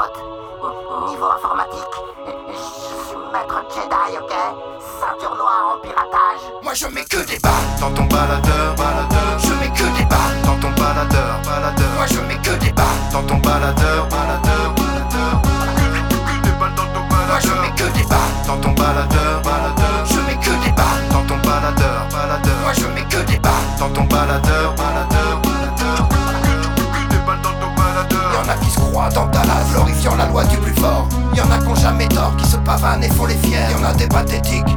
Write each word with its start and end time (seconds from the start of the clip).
Niveau 0.00 1.26
informatique, 1.26 1.94
je 2.24 2.56
suis 2.56 3.18
maître 3.30 3.62
Jedi, 3.68 4.16
ok? 4.16 4.32
Ceinture 4.98 5.36
noire 5.36 5.74
en 5.74 5.80
piratage. 5.82 6.40
Moi 6.62 6.72
je 6.72 6.86
mets 6.86 7.04
que 7.04 7.18
des 7.26 7.38
balles 7.38 7.52
dans 7.78 7.90
ton 7.90 8.04
baladeur, 8.04 8.74
baladeur. 8.76 9.38
Je 9.38 9.52
mets 9.60 9.68
que 9.68 9.84
des 9.98 10.06
balles 10.06 10.40
dans 10.42 10.56
ton 10.56 10.70
baladeur, 10.70 11.42
baladeur. 11.44 11.90
Moi 11.96 12.06
je 12.06 12.20
mets 12.20 12.40
que 12.40 12.64
des 12.64 12.72
balles 12.72 12.86
dans 13.12 13.22
ton 13.24 13.36
baladeur, 13.36 14.08
baladeur, 14.08 14.72
baladeur. 14.72 15.42
Dans 15.42 15.76
ton 16.08 16.20
baladeur. 17.04 17.28
Moi 17.28 17.40
je 17.40 17.52
mets 17.60 17.74
que 17.76 17.84
des 17.92 18.04
balles 18.08 18.36
dans 18.46 18.56
ton 18.56 18.70
baladeur, 18.72 19.42
baladeur. 19.42 20.06
Je 20.06 20.20
mets 20.20 20.40
que 20.40 20.64
des 20.64 20.72
balles 20.72 21.08
dans 21.12 21.24
ton 21.28 21.36
baladeur, 21.46 22.08
baladeur. 22.10 22.56
Moi 22.62 22.72
je 22.72 22.86
mets 22.86 23.04
que 23.04 23.18
des 23.30 23.38
balles 23.38 23.52
dans 23.78 23.90
ton 23.90 24.04
baladeur, 24.04 24.74
baladeur, 24.76 25.40
a 28.50 28.54
qui 28.56 28.70
se 28.70 28.80
croient 28.80 29.08
dans 29.10 29.26
Dallas, 29.26 29.64
glorifiant 29.72 30.16
la 30.16 30.26
loi 30.26 30.44
du 30.44 30.56
plus 30.58 30.74
fort. 30.74 31.08
Y'en 31.34 31.50
a 31.50 31.58
qui 31.58 31.68
ont 31.68 31.74
jamais 31.76 32.08
tort, 32.08 32.34
qui 32.36 32.46
se 32.46 32.56
pavanent 32.56 33.02
et 33.02 33.08
font 33.08 33.26
les 33.26 33.36
fiers. 33.36 33.70
Y'en 33.70 33.84
a 33.86 33.92
des 33.94 34.08
pathétiques, 34.08 34.74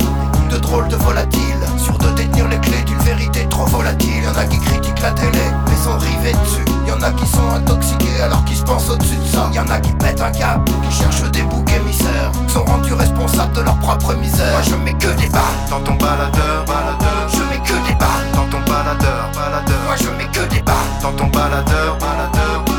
de 0.52 0.58
drôles 0.58 0.88
de 0.88 0.96
volatiles, 0.98 1.64
sûrs 1.78 1.98
de 1.98 2.10
détenir 2.12 2.48
les 2.50 2.60
clés 2.60 2.84
d'une 2.86 3.00
vérité 3.00 3.48
trop 3.50 3.66
volatile. 3.66 4.24
Y'en 4.24 4.40
a 4.40 4.46
qui 4.46 4.60
critiquent 4.60 5.02
la 5.02 5.12
télé, 5.12 5.46
mais 5.68 5.76
sont 5.76 5.98
rivés 5.98 6.38
dessus. 6.44 6.66
Y'en 6.88 7.02
a 7.02 7.12
qui 7.12 7.26
sont 7.26 7.50
intoxiqués 7.56 8.22
alors 8.22 8.44
qu'ils 8.46 8.58
se 8.58 8.64
pensent 8.64 8.90
au-dessus 8.90 9.16
de 9.16 9.28
ça. 9.28 9.50
Y'en 9.54 9.68
a 9.68 9.80
qui 9.80 9.92
pètent 9.94 10.22
un 10.22 10.32
câble, 10.32 10.66
qui 10.88 10.96
cherchent 10.96 11.32
des 11.32 11.42
boucs 11.42 11.72
émissaires, 11.72 12.32
sont 12.48 12.64
rendus 12.66 12.94
responsables 12.94 13.54
de 13.54 13.62
leur 13.62 13.78
propre 13.80 14.14
misère. 14.16 14.52
Moi 14.52 14.62
je 14.62 14.76
mets 14.76 14.94
que 14.94 15.10
des 15.20 15.30
balles 15.30 15.42
dans 15.70 15.80
ton 15.80 15.94
baladeur, 15.96 16.66
baladeur. 16.68 17.28
Je 17.30 17.44
mets 17.50 17.64
que 17.64 17.88
des 17.88 17.96
balles 17.96 18.30
dans 18.36 18.48
ton 18.52 18.60
baladeur, 18.70 19.32
baladeur. 19.34 19.80
Moi 19.88 19.96
je 19.98 20.10
mets 20.10 20.32
que 20.32 20.54
des 20.54 20.62
balles 20.62 20.76
dans 21.02 21.14
ton 21.14 21.28
baladeur, 21.28 21.98
baladeur. 21.98 22.73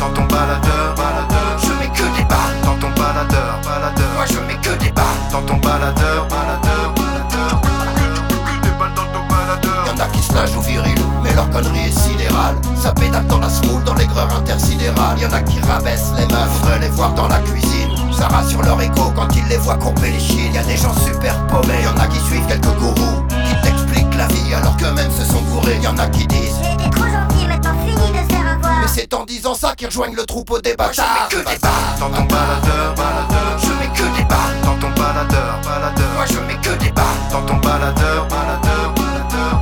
Dans 0.00 0.10
ton 0.10 0.24
baladeur, 0.24 0.94
baladeur. 0.96 1.58
Je 1.62 1.72
mets 1.80 1.92
que 1.92 2.06
des 2.16 2.24
balles 2.24 2.60
dans 2.64 2.76
ton 2.76 2.90
baladeur, 3.00 3.60
baladeur. 3.64 4.08
Moi 4.14 4.26
je 4.26 4.38
mets 4.46 4.60
que 4.60 4.74
des 4.82 4.90
balles 4.90 5.04
dans 5.32 5.42
ton 5.42 5.56
baladeur, 5.56 6.26
baladeur, 6.28 6.92
baladeur. 6.94 7.60
Que 7.60 8.62
des 8.62 8.74
balles 8.78 8.94
dans 8.94 9.08
ton 9.12 9.24
baladeur. 9.28 9.86
Y'en 9.86 10.04
a 10.04 10.08
qui 10.08 10.22
se 10.22 10.34
la 10.34 10.46
jouent 10.46 10.62
viril, 10.62 10.98
mais 11.22 11.34
leur 11.34 11.48
connerie 11.50 11.88
est 11.88 11.98
sidérale. 11.98 12.56
Ça 12.76 12.92
pédale 12.92 13.26
dans 13.26 13.38
la 13.38 13.48
smoule, 13.48 13.82
dans 13.84 13.94
l'aigreur 13.94 14.28
intersidérale. 14.36 15.18
Y'en 15.18 15.32
a 15.32 15.40
qui 15.40 15.60
rabaissent 15.60 16.12
les 16.16 16.26
meufs, 16.26 16.50
faudrait 16.60 16.80
les 16.80 16.90
voir 16.90 17.12
dans 17.14 17.28
la 17.28 17.38
cuisine. 17.38 17.90
Ça 18.16 18.28
rassure 18.28 18.62
leur 18.62 18.80
écho 18.80 19.12
quand 19.14 19.28
ils 19.36 19.46
les 19.48 19.58
voient 19.58 19.76
courber 19.76 20.10
les 20.10 20.20
chines. 20.20 20.54
Y 20.54 20.58
a 20.58 20.62
des 20.64 20.76
gens 20.76 20.94
super 21.04 21.34
paumés, 21.46 21.82
y'en 21.84 22.00
a 22.00 22.06
qui 22.06 22.20
suivent 22.20 22.46
quelques 22.46 22.74
gourous 22.78 23.26
qui 23.28 23.54
t'expliquent 23.62 24.16
la 24.16 24.26
vie 24.28 24.54
alors 24.54 24.76
qu'eux-mêmes 24.76 25.10
se 25.10 25.24
sont 25.24 25.42
bourrés. 25.42 25.78
Y'en 25.82 25.96
a 25.98 26.06
qui 26.06 26.26
disent 26.26 26.60
c'est 28.96 29.12
en 29.12 29.26
disant 29.26 29.54
ça 29.54 29.74
qu'ils 29.74 29.88
rejoignent 29.88 30.16
le 30.16 30.24
troupeau 30.24 30.58
des 30.58 30.74
bâtards. 30.74 31.28
Je 31.30 31.36
mets 31.36 31.44
que 31.44 31.50
des 31.50 31.58
balles 31.58 31.98
dans 32.00 32.08
ton 32.08 32.24
baladeur, 32.24 32.94
baladeur. 32.94 33.58
Je 33.58 33.68
mets 33.68 33.92
que 33.94 34.16
des 34.16 34.24
balles 34.24 34.60
dans 34.64 34.78
ton 34.78 34.88
baladeur, 34.98 35.60
baladeur. 35.62 36.08
Moi 36.14 36.24
je 36.26 36.38
mets 36.40 36.60
que 36.62 36.82
des 36.82 36.90
balles 36.92 37.04
dans 37.30 37.42
ton 37.42 37.56
baladeur, 37.56 38.26
baladeur, 38.28 38.94
baladeur. 38.94 39.60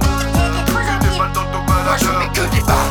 Je 1.99 2.07
mets 2.07 2.33
que 2.33 2.55
des 2.55 2.63
balles 2.63 2.84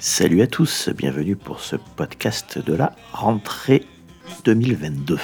Salut 0.00 0.42
à 0.42 0.46
tous, 0.46 0.88
bienvenue 0.90 1.36
pour 1.36 1.60
ce 1.60 1.76
podcast 1.76 2.58
de 2.58 2.74
la 2.74 2.94
rentrée 3.12 3.84
2022. 4.44 5.18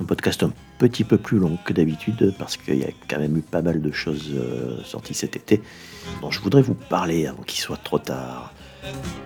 Un 0.00 0.04
podcast 0.04 0.42
un 0.42 0.52
petit 0.78 1.04
peu 1.04 1.18
plus 1.18 1.38
long 1.38 1.58
que 1.64 1.72
d'habitude 1.72 2.34
parce 2.38 2.56
qu'il 2.56 2.78
y 2.78 2.84
a 2.84 2.90
quand 3.08 3.18
même 3.18 3.36
eu 3.36 3.42
pas 3.42 3.60
mal 3.60 3.82
de 3.82 3.90
choses 3.92 4.30
euh, 4.34 4.82
sorties 4.82 5.14
cet 5.14 5.36
été 5.36 5.60
dont 6.22 6.30
je 6.30 6.40
voudrais 6.40 6.62
vous 6.62 6.74
parler 6.74 7.26
avant 7.26 7.42
qu'il 7.42 7.60
soit 7.60 7.76
trop 7.76 7.98
tard. 7.98 8.52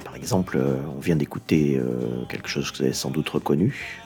Par 0.04 0.16
exemple, 0.16 0.56
euh, 0.56 0.76
on 0.96 0.98
vient 0.98 1.16
d'écouter 1.16 1.76
euh, 1.76 2.24
quelque 2.28 2.48
chose 2.48 2.70
que 2.70 2.78
vous 2.78 2.84
avez 2.84 2.92
sans 2.92 3.10
doute 3.10 3.28
reconnu, 3.28 4.02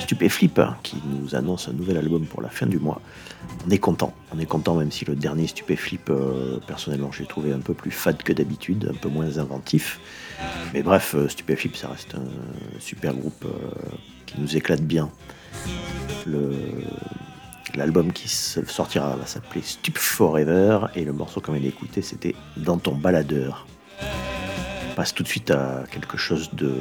Stupéflip, 0.00 0.58
hein, 0.58 0.76
qui 0.82 0.96
nous 1.06 1.34
annonce 1.34 1.68
un 1.68 1.72
nouvel 1.72 1.98
album 1.98 2.24
pour 2.24 2.40
la 2.40 2.48
fin 2.48 2.66
du 2.66 2.78
mois. 2.78 3.00
On 3.66 3.70
est 3.70 3.78
content, 3.78 4.14
on 4.34 4.38
est 4.38 4.46
content 4.46 4.74
même 4.74 4.90
si 4.90 5.04
le 5.04 5.14
dernier 5.14 5.46
Stupéflip, 5.46 6.08
euh, 6.10 6.58
personnellement, 6.66 7.12
j'ai 7.12 7.26
trouvé 7.26 7.52
un 7.52 7.58
peu 7.58 7.74
plus 7.74 7.90
fade 7.90 8.22
que 8.22 8.32
d'habitude, 8.32 8.90
un 8.94 8.96
peu 8.96 9.08
moins 9.08 9.38
inventif. 9.38 10.00
Mais 10.72 10.82
bref, 10.82 11.14
euh, 11.14 11.28
Stupéflip, 11.28 11.76
ça 11.76 11.88
reste 11.88 12.14
un 12.14 12.80
super 12.80 13.14
groupe 13.14 13.44
euh, 13.44 13.68
qui 14.26 14.40
nous 14.40 14.56
éclate 14.56 14.82
bien. 14.82 15.10
L'album 17.74 18.12
qui 18.12 18.28
sortira 18.28 19.16
va 19.16 19.26
s'appeler 19.26 19.62
Stup 19.62 19.98
Forever 19.98 20.86
et 20.94 21.04
le 21.04 21.12
morceau 21.12 21.40
qu'on 21.40 21.52
vient 21.52 21.62
d'écouter 21.62 22.02
c'était 22.02 22.34
Dans 22.56 22.78
ton 22.78 22.94
baladeur. 22.94 23.66
On 24.90 24.94
passe 24.94 25.14
tout 25.14 25.22
de 25.22 25.28
suite 25.28 25.50
à 25.50 25.84
quelque 25.90 26.16
chose 26.16 26.50
de, 26.54 26.72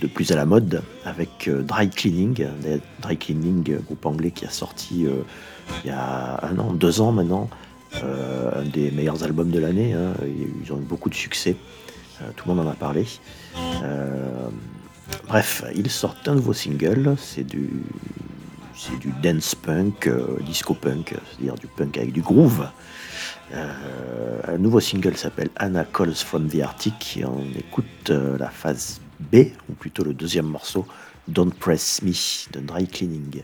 de, 0.00 0.06
plus 0.06 0.30
à 0.32 0.36
la 0.36 0.46
mode 0.46 0.82
avec 1.04 1.48
euh, 1.48 1.62
Dry 1.62 1.90
Cleaning, 1.90 2.46
Dry 3.02 3.16
Cleaning, 3.16 3.70
euh, 3.72 3.78
groupe 3.80 4.06
anglais 4.06 4.30
qui 4.30 4.44
a 4.46 4.50
sorti 4.50 5.06
euh, 5.06 5.22
il 5.84 5.88
y 5.88 5.92
a 5.92 6.40
un 6.44 6.58
an, 6.58 6.72
deux 6.72 7.00
ans 7.00 7.12
maintenant, 7.12 7.48
un 7.94 8.62
des 8.72 8.90
meilleurs 8.90 9.22
albums 9.22 9.50
de 9.50 9.58
l'année. 9.58 9.92
hein. 9.92 10.14
Ils 10.64 10.72
ont 10.72 10.78
eu 10.78 10.84
beaucoup 10.84 11.10
de 11.10 11.14
succès, 11.14 11.56
tout 12.36 12.48
le 12.48 12.54
monde 12.54 12.66
en 12.66 12.70
a 12.70 12.74
parlé. 12.74 13.06
Bref, 15.26 15.64
ils 15.74 15.90
sortent 15.90 16.26
un 16.26 16.36
nouveau 16.36 16.54
single, 16.54 17.16
c'est 17.18 17.44
du, 17.44 17.68
c'est 18.74 18.98
du 18.98 19.12
dance 19.22 19.54
punk, 19.54 20.10
disco 20.46 20.72
punk, 20.72 21.14
c'est-à-dire 21.30 21.54
du 21.56 21.66
punk 21.66 21.98
avec 21.98 22.12
du 22.12 22.22
groove. 22.22 22.66
Euh, 23.54 24.40
un 24.46 24.58
nouveau 24.58 24.80
single 24.80 25.16
s'appelle 25.16 25.50
Anna 25.56 25.84
Calls 25.84 26.14
from 26.14 26.48
the 26.48 26.60
Arctic 26.60 27.18
et 27.18 27.24
on 27.24 27.44
écoute 27.56 28.10
euh, 28.10 28.36
la 28.38 28.50
phase 28.50 29.00
B, 29.18 29.36
ou 29.68 29.72
plutôt 29.72 30.04
le 30.04 30.14
deuxième 30.14 30.46
morceau, 30.46 30.86
Don't 31.28 31.52
Press 31.52 32.02
Me 32.02 32.12
de 32.52 32.60
Dry 32.60 32.86
Cleaning. 32.86 33.42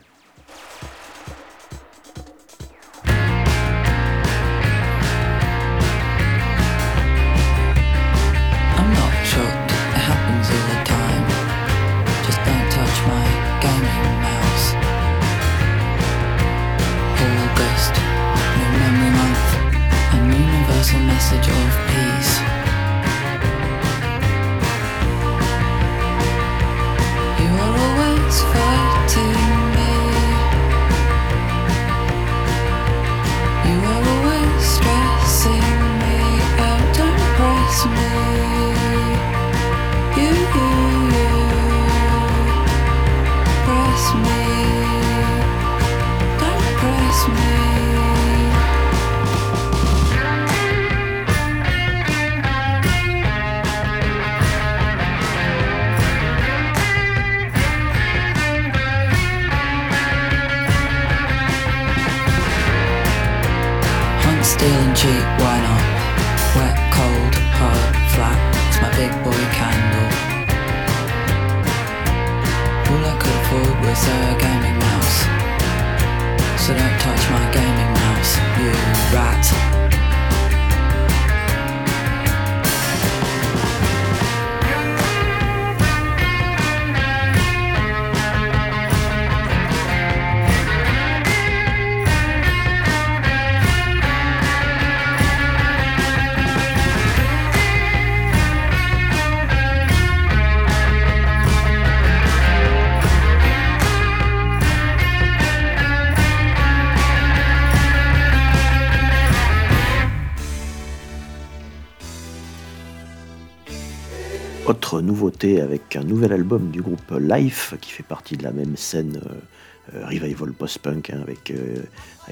Avec 115.44 115.94
un 115.94 116.05
nouvel 116.05 116.32
album 116.32 116.70
du 116.70 116.81
groupe 116.81 117.12
Life 117.20 117.75
qui 117.82 117.91
fait 117.91 118.02
partie 118.02 118.35
de 118.38 118.43
la 118.43 118.50
même 118.50 118.79
scène 118.79 119.20
euh, 119.26 119.94
euh, 119.94 120.06
revival 120.06 120.55
post-punk 120.55 121.11
hein, 121.11 121.19
avec 121.20 121.50
euh, 121.50 121.82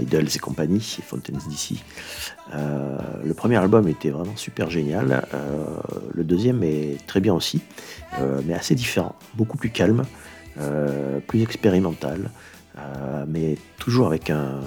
Idols 0.00 0.28
et 0.34 0.38
compagnie 0.38 0.96
et 0.98 1.02
Fountains 1.02 1.34
DC. 1.46 1.78
Le 2.54 3.34
premier 3.34 3.56
album 3.56 3.86
était 3.86 4.08
vraiment 4.08 4.34
super 4.36 4.70
génial. 4.70 5.26
Le 6.14 6.24
deuxième 6.24 6.62
est 6.62 7.06
très 7.06 7.20
bien 7.20 7.34
aussi, 7.34 7.60
mais 8.46 8.54
assez 8.54 8.74
différent, 8.74 9.14
beaucoup 9.34 9.58
plus 9.58 9.70
calme, 9.70 10.04
plus 11.26 11.42
expérimental, 11.42 12.30
mais 13.28 13.58
toujours 13.78 14.06
avec 14.06 14.30
un 14.30 14.60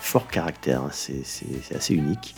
fort 0.00 0.28
caractère. 0.28 0.82
hein. 0.82 0.90
C'est 0.92 1.74
assez 1.74 1.94
unique. 1.94 2.34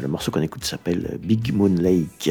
Le 0.00 0.06
morceau 0.06 0.30
qu'on 0.30 0.42
écoute 0.42 0.64
s'appelle 0.64 1.18
Big 1.20 1.52
Moon 1.52 1.74
Lake. 1.74 2.30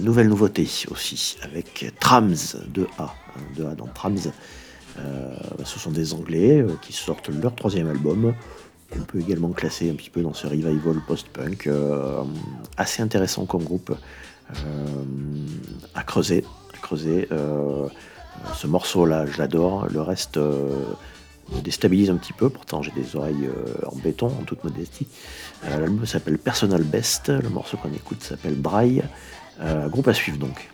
Nouvelle 0.00 0.28
nouveauté 0.28 0.68
aussi 0.90 1.36
avec 1.42 1.92
Trams 2.00 2.32
2A, 2.34 2.86
hein, 2.98 3.08
2A 3.56 3.76
dans 3.76 3.86
Trams. 3.86 4.18
Euh, 4.98 5.34
ce 5.64 5.78
sont 5.78 5.90
des 5.90 6.12
Anglais 6.14 6.60
euh, 6.60 6.72
qui 6.82 6.92
sortent 6.92 7.30
leur 7.30 7.54
troisième 7.54 7.88
album, 7.88 8.34
qu'on 8.90 9.00
peut 9.00 9.20
également 9.20 9.50
classer 9.50 9.90
un 9.90 9.94
petit 9.94 10.10
peu 10.10 10.20
dans 10.20 10.34
ce 10.34 10.46
revival 10.46 11.00
post-punk, 11.06 11.66
euh, 11.66 12.22
assez 12.76 13.02
intéressant 13.02 13.46
comme 13.46 13.64
groupe, 13.64 13.94
à 15.94 16.02
creuser, 16.02 16.44
ce 18.54 18.66
morceau-là, 18.66 19.24
je 19.24 19.38
l'adore. 19.38 19.86
Le 19.90 20.02
reste 20.02 20.36
me 20.36 21.60
déstabilise 21.62 22.10
un 22.10 22.16
petit 22.16 22.34
peu. 22.34 22.50
Pourtant, 22.50 22.82
j'ai 22.82 22.90
des 22.90 23.16
oreilles 23.16 23.48
en 23.86 23.96
béton, 23.96 24.26
en 24.26 24.44
toute 24.44 24.62
modestie. 24.62 25.06
L'album 25.66 26.04
s'appelle 26.04 26.36
Personal 26.36 26.82
Best. 26.82 27.30
Le 27.30 27.48
morceau 27.48 27.78
qu'on 27.78 27.94
écoute 27.94 28.22
s'appelle 28.22 28.56
Braille. 28.56 29.02
Euh, 29.62 29.88
groupe 29.88 30.08
à 30.08 30.14
suivre 30.14 30.38
donc. 30.38 30.68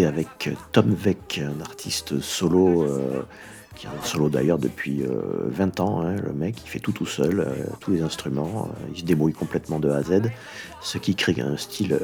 avec 0.00 0.48
euh, 0.48 0.52
Tom 0.72 0.94
Veck, 0.94 1.40
un 1.44 1.60
artiste 1.60 2.20
solo, 2.20 2.82
euh, 2.82 3.22
qui 3.76 3.86
est 3.86 3.90
un 3.90 4.02
solo 4.02 4.30
d'ailleurs 4.30 4.58
depuis 4.58 5.02
euh, 5.02 5.48
20 5.48 5.80
ans. 5.80 6.00
Hein, 6.00 6.16
le 6.16 6.32
mec, 6.32 6.56
il 6.64 6.68
fait 6.68 6.78
tout 6.78 6.92
tout 6.92 7.06
seul, 7.06 7.46
tous 7.80 7.90
les 7.90 8.02
instruments, 8.02 8.70
il 8.94 9.00
se 9.00 9.04
débrouille 9.04 9.34
complètement 9.34 9.78
de 9.78 9.90
A 9.90 9.96
à 9.96 10.02
Z, 10.02 10.22
ce 10.80 10.96
qui 10.96 11.14
crée 11.14 11.36
un 11.40 11.56
style 11.58 11.98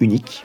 unique. 0.00 0.44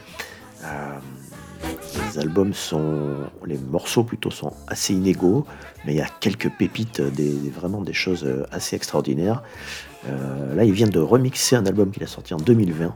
les 2.12 2.20
albums 2.20 2.54
sont, 2.54 3.16
les 3.46 3.58
morceaux 3.58 4.04
plutôt 4.04 4.32
sont 4.32 4.54
assez 4.68 4.94
inégaux, 4.94 5.46
mais 5.86 5.94
il 5.94 5.98
y 5.98 6.02
a 6.02 6.10
quelques 6.20 6.50
pépites, 6.50 7.02
des, 7.02 7.32
vraiment 7.50 7.82
des 7.82 7.94
choses 7.94 8.28
assez 8.52 8.75
extraordinaires. 8.75 9.42
là, 10.06 10.66
il 10.66 10.74
vient 10.74 10.88
de 10.88 11.00
remixer 11.00 11.56
un 11.56 11.66
album 11.66 11.92
qu'il 11.92 12.04
a 12.04 12.08
sorti 12.08 12.34
en 12.34 12.38
2020. 12.38 12.94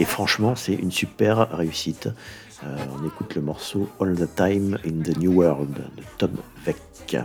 Et 0.00 0.06
franchement, 0.06 0.56
c'est 0.56 0.72
une 0.72 0.90
super 0.90 1.50
réussite. 1.50 2.08
Euh, 2.64 2.76
on 2.98 3.06
écoute 3.06 3.34
le 3.34 3.42
morceau 3.42 3.86
All 4.00 4.16
the 4.16 4.34
Time 4.34 4.78
in 4.86 5.02
the 5.02 5.14
New 5.18 5.32
World 5.32 5.74
de 5.74 6.02
Tom 6.16 6.30
Veck. 6.64 7.18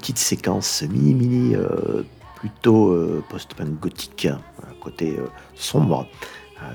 Petite 0.00 0.18
séquence 0.18 0.82
mini-mini 0.82 1.54
euh, 1.54 2.02
plutôt 2.36 2.88
euh, 2.88 3.22
post-punk 3.28 3.78
gothique, 3.80 4.26
un 4.26 4.74
côté 4.80 5.16
euh, 5.18 5.26
sombre, 5.54 6.06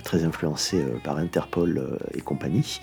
très 0.04 0.24
influencé 0.24 0.84
par 1.04 1.18
Interpol 1.18 2.00
et 2.14 2.22
compagnie. 2.22 2.82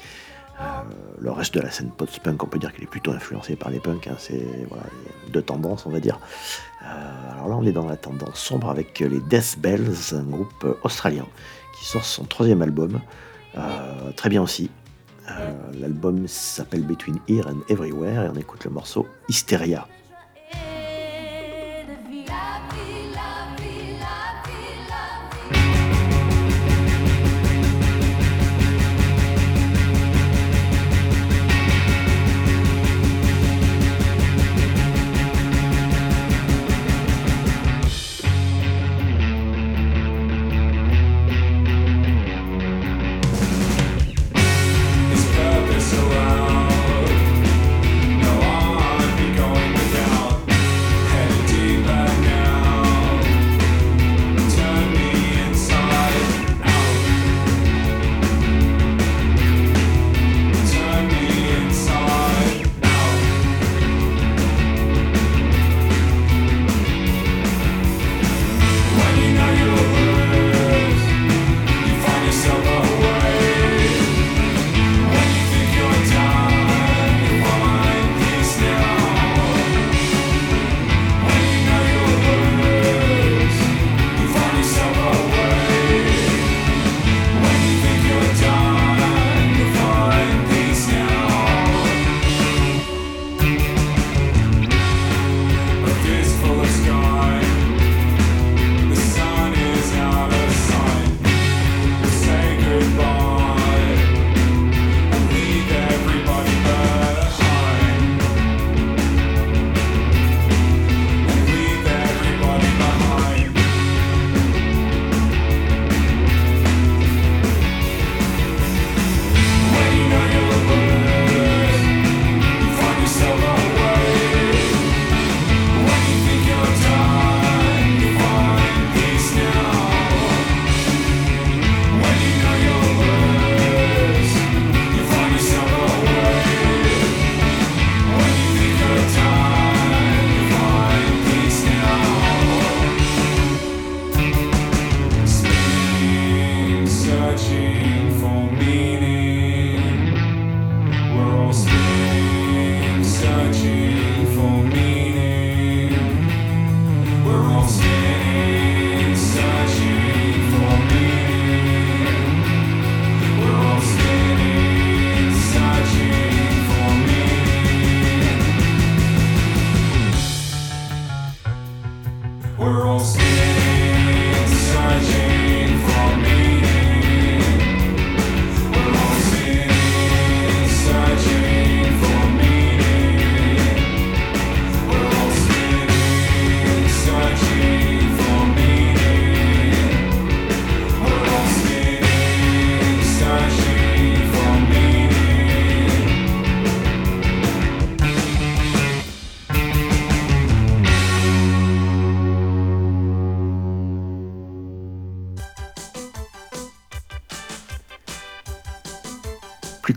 Le 1.18 1.32
reste 1.32 1.54
de 1.54 1.60
la 1.60 1.70
scène 1.70 1.90
post-punk, 1.90 2.42
on 2.44 2.46
peut 2.46 2.60
dire 2.60 2.72
qu'il 2.72 2.84
est 2.84 2.88
plutôt 2.90 3.10
influencé 3.10 3.56
par 3.56 3.70
les 3.70 3.80
punks. 3.80 4.06
hein, 4.06 4.14
c'est 4.18 4.46
voilà, 4.68 4.84
deux 5.32 5.42
tendances, 5.42 5.84
on 5.84 5.90
va 5.90 5.98
dire. 5.98 6.20
Alors 7.32 7.48
là, 7.48 7.56
on 7.56 7.66
est 7.66 7.72
dans 7.72 7.86
la 7.86 7.96
tendance 7.96 8.38
sombre 8.38 8.70
avec 8.70 9.00
les 9.00 9.18
Death 9.18 9.58
Bells, 9.58 9.96
un 10.12 10.22
groupe 10.22 10.78
australien 10.84 11.26
qui 11.76 11.86
sort 11.86 12.04
son 12.04 12.24
troisième 12.24 12.62
album. 12.62 13.00
Très 14.14 14.28
bien 14.28 14.42
aussi. 14.42 14.70
L'album 15.80 16.28
s'appelle 16.28 16.84
Between 16.84 17.18
Here 17.26 17.48
and 17.48 17.62
Everywhere 17.68 18.26
et 18.26 18.28
on 18.28 18.36
écoute 18.36 18.64
le 18.64 18.70
morceau 18.70 19.08
Hysteria. 19.28 19.88
Happy. 22.32 22.80
you. 22.80 22.91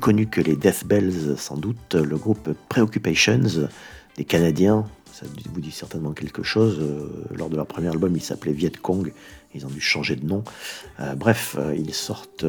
Connu 0.06 0.28
que 0.28 0.40
les 0.40 0.56
Death 0.56 0.86
Bells, 0.86 1.36
sans 1.36 1.58
doute, 1.58 1.96
le 1.96 2.16
groupe 2.16 2.52
Preoccupations 2.70 3.42
des 4.18 4.24
Canadiens, 4.24 4.86
ça 5.12 5.26
vous 5.52 5.60
dit 5.60 5.72
certainement 5.72 6.12
quelque 6.12 6.44
chose. 6.44 6.78
euh, 6.80 7.08
Lors 7.36 7.50
de 7.50 7.56
leur 7.56 7.66
premier 7.66 7.88
album, 7.88 8.16
ils 8.16 8.22
s'appelaient 8.22 8.52
Viet 8.54 8.70
Cong, 8.80 9.12
ils 9.56 9.66
ont 9.66 9.70
dû 9.70 9.82
changer 9.82 10.16
de 10.16 10.24
nom. 10.24 10.44
Euh, 11.00 11.16
bref, 11.16 11.56
euh, 11.58 11.74
ils 11.76 11.92
sortent 11.96 12.46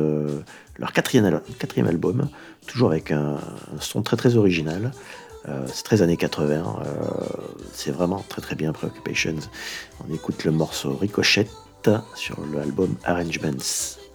leur 0.77 0.93
quatrième, 0.93 1.25
al- 1.25 1.43
quatrième 1.59 1.87
album, 1.87 2.29
toujours 2.67 2.91
avec 2.91 3.11
un, 3.11 3.39
son 3.81 4.03
très 4.03 4.19
très 4.19 4.37
original. 4.37 4.91
C'est 5.73 5.85
très 5.85 6.03
années 6.03 6.17
80, 6.19 6.83
euh, 6.85 6.91
c'est 7.73 7.93
vraiment 7.93 8.23
très 8.29 8.43
très 8.43 8.55
bien 8.57 8.73
Preoccupations. 8.75 9.37
On 10.07 10.13
écoute 10.13 10.45
le 10.45 10.51
morceau 10.51 10.95
Ricochet 10.95 11.47
sur 12.17 12.37
l'album 12.53 12.97
Arrangements. 13.05 14.06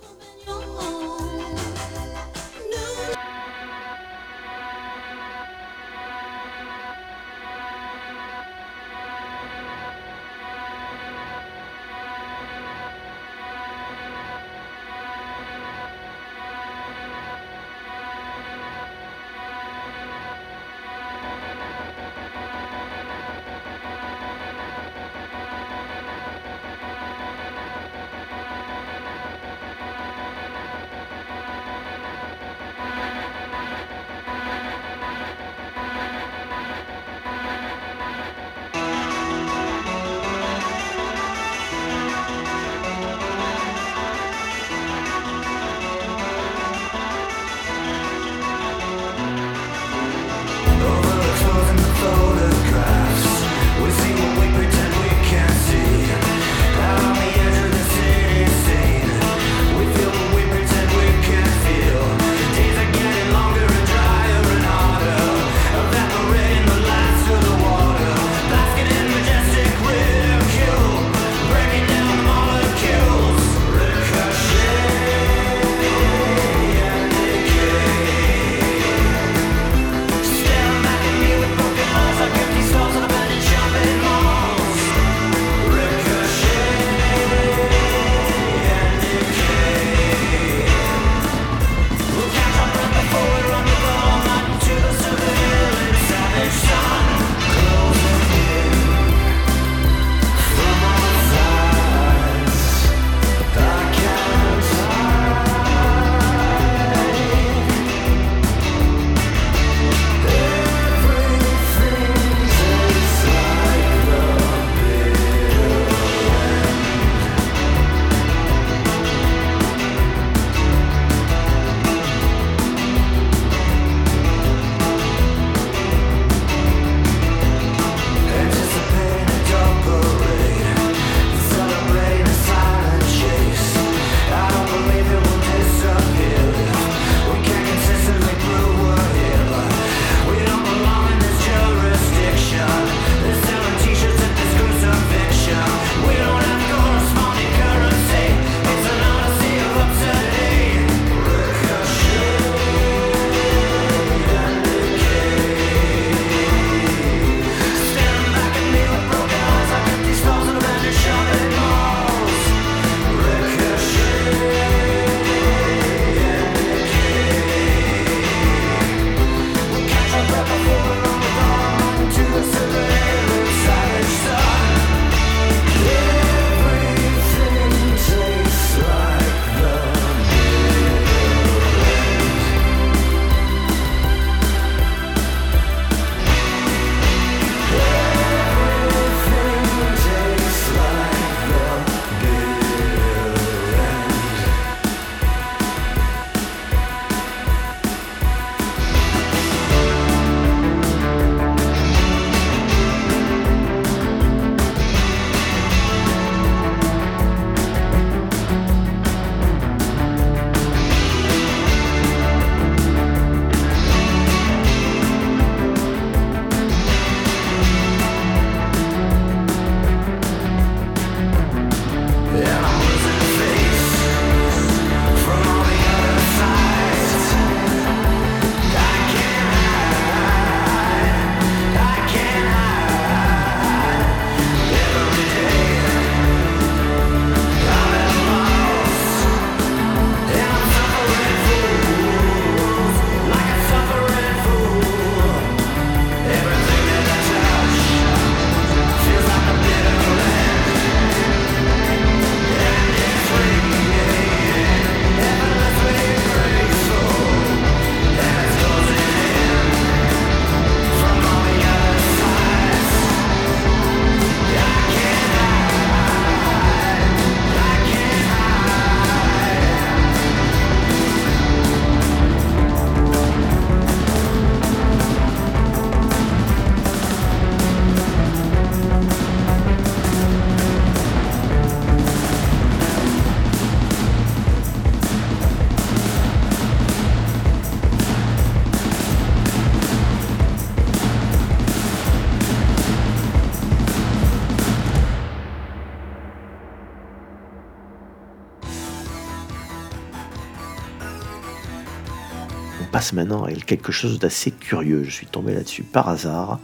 Maintenant 303.14 303.44
à 303.44 303.52
quelque 303.52 303.92
chose 303.92 304.20
d'assez 304.20 304.52
curieux. 304.52 305.04
Je 305.04 305.12
suis 305.12 305.28
tombé 305.28 305.54
là-dessus 305.54 305.84
par 305.84 306.10
hasard. 306.10 306.60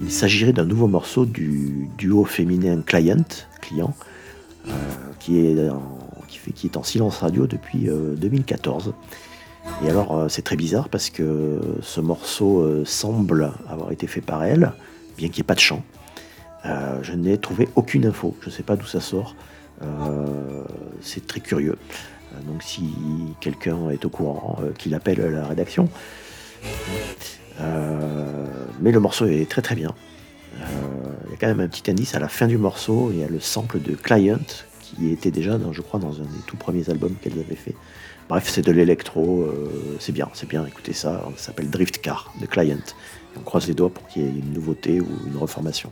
Il 0.00 0.10
s'agirait 0.10 0.52
d'un 0.52 0.64
nouveau 0.64 0.88
morceau 0.88 1.24
du 1.24 1.88
duo 1.96 2.24
féminin 2.24 2.82
Client, 2.84 3.24
client 3.60 3.94
euh, 4.66 4.70
qui, 5.20 5.46
est 5.46 5.68
en, 5.68 5.82
qui, 6.26 6.38
fait, 6.38 6.52
qui 6.52 6.66
est 6.66 6.76
en 6.76 6.82
silence 6.82 7.18
radio 7.18 7.46
depuis 7.46 7.88
2014. 7.88 8.92
Et 9.82 9.90
alors, 9.90 10.16
euh, 10.16 10.28
c'est 10.28 10.42
très 10.42 10.56
bizarre 10.56 10.88
parce 10.88 11.10
que 11.10 11.60
ce 11.80 12.00
morceau 12.00 12.60
euh, 12.60 12.84
semble 12.84 13.52
avoir 13.68 13.92
été 13.92 14.06
fait 14.06 14.20
par 14.20 14.44
elle, 14.44 14.72
bien 15.16 15.28
qu'il 15.28 15.36
n'y 15.36 15.40
ait 15.40 15.44
pas 15.44 15.54
de 15.54 15.60
chant. 15.60 15.82
Euh, 16.66 16.98
je 17.02 17.12
n'ai 17.12 17.38
trouvé 17.38 17.68
aucune 17.74 18.06
info, 18.06 18.36
je 18.40 18.48
ne 18.48 18.52
sais 18.52 18.62
pas 18.62 18.76
d'où 18.76 18.86
ça 18.86 19.00
sort. 19.00 19.34
c'est 21.00 21.26
très 21.26 21.40
curieux. 21.40 21.76
Donc, 22.46 22.62
si 22.62 22.84
quelqu'un 23.40 23.90
est 23.90 24.04
au 24.04 24.08
courant, 24.08 24.58
qu'il 24.78 24.94
appelle 24.94 25.20
la 25.20 25.46
rédaction. 25.46 25.88
mais 27.60 28.92
le 28.92 29.00
morceau 29.00 29.26
est 29.26 29.48
très 29.48 29.62
très 29.62 29.74
bien. 29.74 29.94
Il 30.56 31.30
y 31.30 31.34
a 31.34 31.36
quand 31.40 31.48
même 31.48 31.60
un 31.60 31.68
petit 31.68 31.90
indice 31.90 32.14
à 32.14 32.20
la 32.20 32.28
fin 32.28 32.46
du 32.46 32.58
morceau, 32.58 33.10
il 33.12 33.20
y 33.20 33.24
a 33.24 33.28
le 33.28 33.40
sample 33.40 33.80
de 33.80 33.94
Client 33.94 34.38
qui 34.80 35.10
était 35.10 35.30
déjà, 35.30 35.58
je 35.72 35.80
crois, 35.80 35.98
dans 35.98 36.20
un 36.20 36.24
des 36.24 36.42
tout 36.46 36.56
premiers 36.56 36.88
albums 36.90 37.14
qu'elles 37.20 37.38
avaient 37.38 37.56
fait. 37.56 37.74
Bref, 38.28 38.48
c'est 38.48 38.62
de 38.62 38.72
l'électro, 38.72 39.42
euh, 39.42 39.96
c'est 40.00 40.12
bien, 40.12 40.28
c'est 40.32 40.48
bien, 40.48 40.64
écoutez 40.66 40.94
ça, 40.94 41.24
ça 41.36 41.46
s'appelle 41.46 41.68
Drift 41.68 42.00
Car 42.00 42.32
de 42.40 42.46
Client. 42.46 42.78
on 43.36 43.40
croise 43.40 43.66
les 43.68 43.74
doigts 43.74 43.90
pour 43.90 44.06
qu'il 44.06 44.22
y 44.22 44.24
ait 44.24 44.30
une 44.30 44.52
nouveauté 44.52 45.00
ou 45.00 45.08
une 45.26 45.36
reformation. 45.36 45.90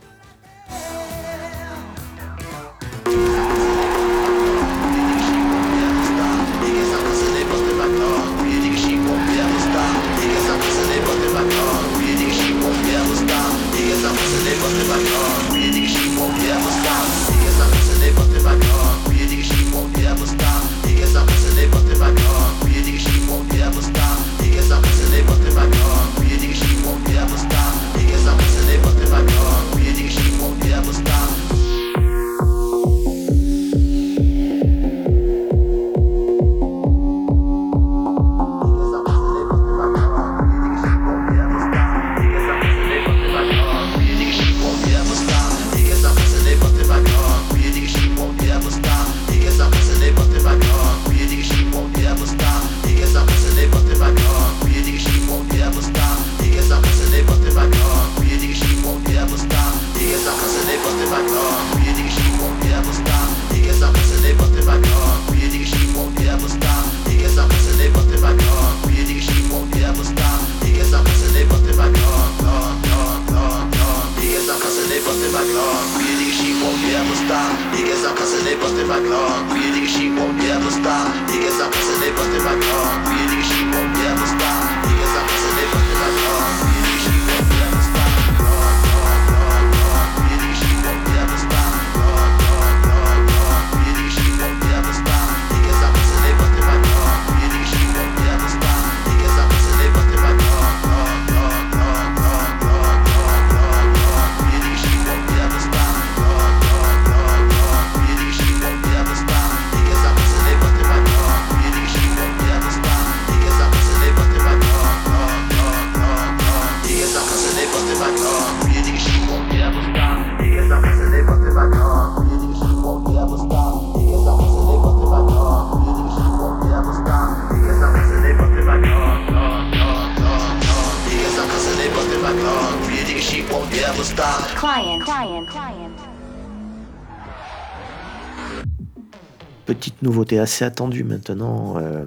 Nouveauté 140.23 140.39
assez 140.39 140.63
attendue 140.63 141.03
maintenant 141.03 141.77
euh, 141.77 142.05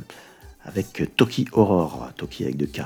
avec 0.65 1.15
Toki 1.17 1.47
Horror, 1.53 2.09
Toki 2.17 2.45
avec 2.45 2.57
deux 2.57 2.67
K. 2.67 2.81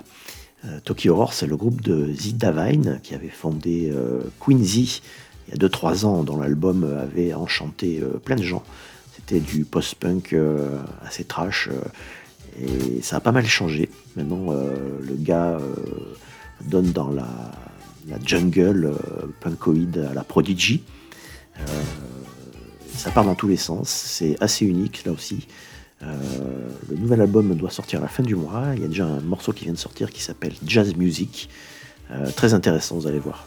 Euh, 0.65 0.81
Toki 0.85 1.09
Horror, 1.09 1.33
c'est 1.33 1.47
le 1.47 1.57
groupe 1.57 1.83
de 1.83 2.13
Z 2.13 2.35
Davine 2.35 2.99
qui 3.05 3.15
avait 3.15 3.29
fondé 3.29 3.93
euh, 3.95 4.23
Quincy 4.45 5.03
il 5.47 5.55
y 5.55 5.65
a 5.65 5.69
2-3 5.69 6.05
ans, 6.05 6.25
dont 6.25 6.37
l'album 6.37 6.85
avait 7.01 7.33
enchanté 7.33 8.03
plein 8.25 8.37
de 8.37 8.43
gens. 8.43 8.65
C'était 9.15 9.41
du 9.41 9.65
post-punk 9.65 10.37
assez 11.05 11.25
trash 11.25 11.69
et 12.61 13.03
ça 13.03 13.17
a 13.17 13.21
pas 13.21 13.33
mal 13.33 13.45
changé. 13.47 13.91
Maintenant, 14.15 14.53
le 14.53 15.15
gars 15.17 15.59
donne 16.65 16.93
dans 16.93 17.11
la, 17.11 17.27
jungle 18.25 18.93
punkoïde 19.41 20.07
à 20.09 20.15
la 20.15 20.23
Prodigy 20.23 20.85
ça 23.01 23.11
part 23.11 23.25
dans 23.25 23.35
tous 23.35 23.49
les 23.49 23.57
sens, 23.57 23.89
c'est 23.89 24.37
assez 24.43 24.67
unique 24.67 25.05
là 25.07 25.13
aussi. 25.13 25.47
Euh, 26.03 26.15
le 26.91 26.97
nouvel 26.97 27.23
album 27.23 27.55
doit 27.55 27.71
sortir 27.71 27.99
à 28.01 28.03
la 28.03 28.09
fin 28.09 28.23
du 28.23 28.35
mois. 28.35 28.65
Il 28.77 28.83
y 28.83 28.85
a 28.85 28.89
déjà 28.89 29.07
un 29.07 29.21
morceau 29.21 29.53
qui 29.55 29.65
vient 29.65 29.73
de 29.73 29.79
sortir 29.79 30.11
qui 30.11 30.23
s'appelle 30.23 30.53
Jazz 30.67 30.95
Music. 30.97 31.49
Euh, 32.11 32.31
très 32.31 32.53
intéressant, 32.53 32.97
vous 32.97 33.07
allez 33.07 33.19
voir. 33.19 33.47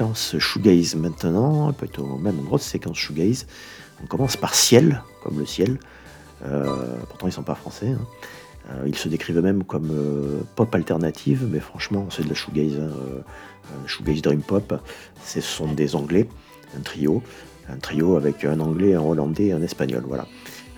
Séquence 0.00 0.38
shoegaze 0.38 0.94
maintenant, 0.94 1.74
plutôt 1.74 2.06
même 2.16 2.38
une 2.38 2.46
grosse 2.46 2.62
séquence 2.62 2.96
shoegaze. 2.96 3.46
On 4.02 4.06
commence 4.06 4.34
par 4.34 4.54
ciel, 4.54 5.02
comme 5.22 5.38
le 5.38 5.44
ciel. 5.44 5.78
Euh, 6.42 6.96
pourtant, 7.10 7.26
ils 7.26 7.32
sont 7.32 7.42
pas 7.42 7.54
français. 7.54 7.88
hein. 7.90 8.06
Euh, 8.70 8.84
ils 8.86 8.96
se 8.96 9.10
décrivent 9.10 9.36
eux-mêmes 9.36 9.62
comme 9.62 9.90
euh, 9.92 10.40
pop 10.56 10.74
alternative, 10.74 11.46
mais 11.50 11.60
franchement, 11.60 12.06
c'est 12.08 12.24
de 12.24 12.30
la 12.30 12.34
shoegaze. 12.34 12.80
hein, 12.80 12.88
shoegaze 13.84 14.22
dream 14.22 14.40
pop. 14.40 14.72
Ce 15.22 15.42
sont 15.42 15.70
des 15.70 15.94
Anglais, 15.94 16.26
un 16.78 16.80
trio, 16.80 17.22
un 17.68 17.76
trio 17.76 18.16
avec 18.16 18.42
un 18.46 18.58
Anglais, 18.58 18.94
un 18.94 19.02
Hollandais, 19.02 19.52
un 19.52 19.60
Espagnol. 19.60 20.04
Voilà. 20.08 20.26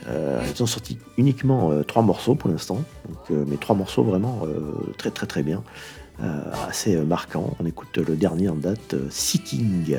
Ils 0.09 0.61
ont 0.61 0.67
sorti 0.67 0.99
uniquement 1.17 1.71
trois 1.85 2.03
morceaux 2.03 2.35
pour 2.35 2.51
l'instant, 2.51 2.83
mais 3.31 3.57
trois 3.57 3.77
morceaux 3.77 4.03
vraiment 4.03 4.43
très 4.99 5.12
très 5.12 5.29
très 5.29 5.45
bien, 5.45 5.62
assez 6.19 6.97
euh, 6.97 7.05
marquants. 7.05 7.57
On 7.61 7.67
écoute 7.67 7.97
le 7.99 8.17
dernier 8.17 8.49
en 8.49 8.57
date, 8.57 8.95
euh, 8.95 9.07
Seeking. 9.11 9.99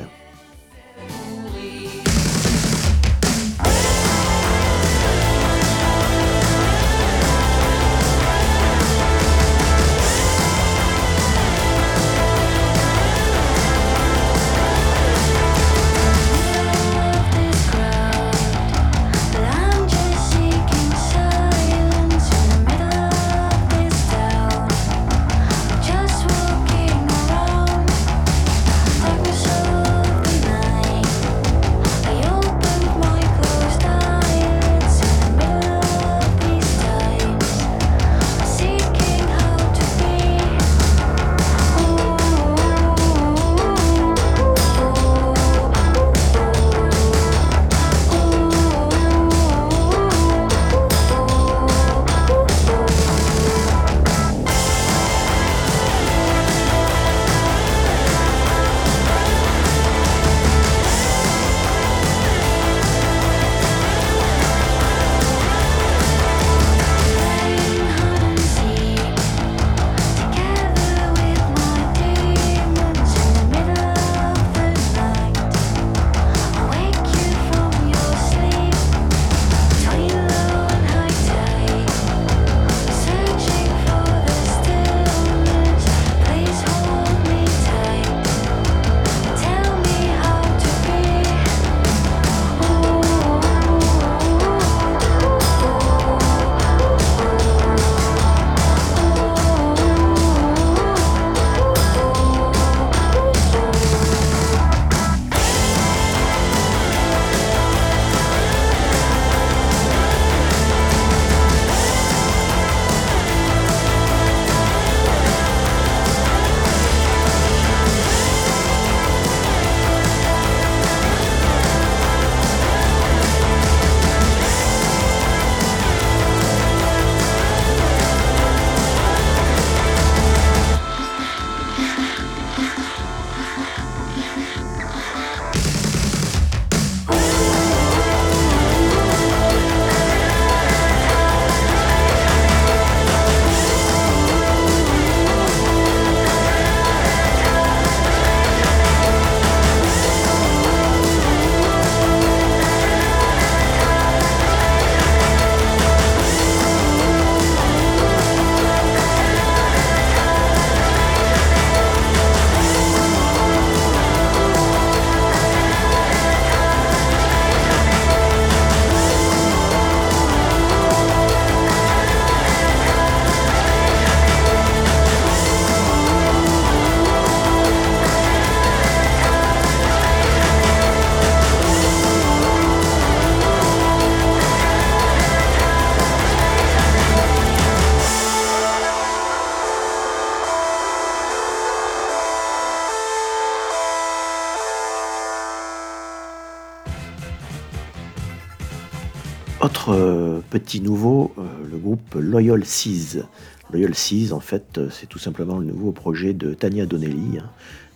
Nouveau, 200.80 201.32
euh, 201.38 201.42
le 201.70 201.78
groupe 201.78 202.14
Loyal 202.14 202.64
Seas. 202.64 203.24
Loyal 203.70 203.94
Seas, 203.94 204.32
en 204.32 204.40
fait, 204.40 204.78
euh, 204.78 204.88
c'est 204.90 205.06
tout 205.06 205.18
simplement 205.18 205.58
le 205.58 205.66
nouveau 205.66 205.92
projet 205.92 206.32
de 206.32 206.54
Tania 206.54 206.86
Donnelly, 206.86 207.38
hein, 207.38 207.50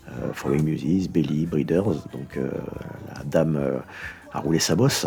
euh, 0.09 0.33
Following 0.33 0.65
Muses, 0.65 1.09
Belly, 1.09 1.47
Breeders. 1.47 1.85
Donc 2.13 2.37
euh, 2.37 2.51
la 3.15 3.25
dame 3.25 3.61
a 4.33 4.41
roulé 4.41 4.59
sa 4.59 4.77
bosse. 4.77 5.07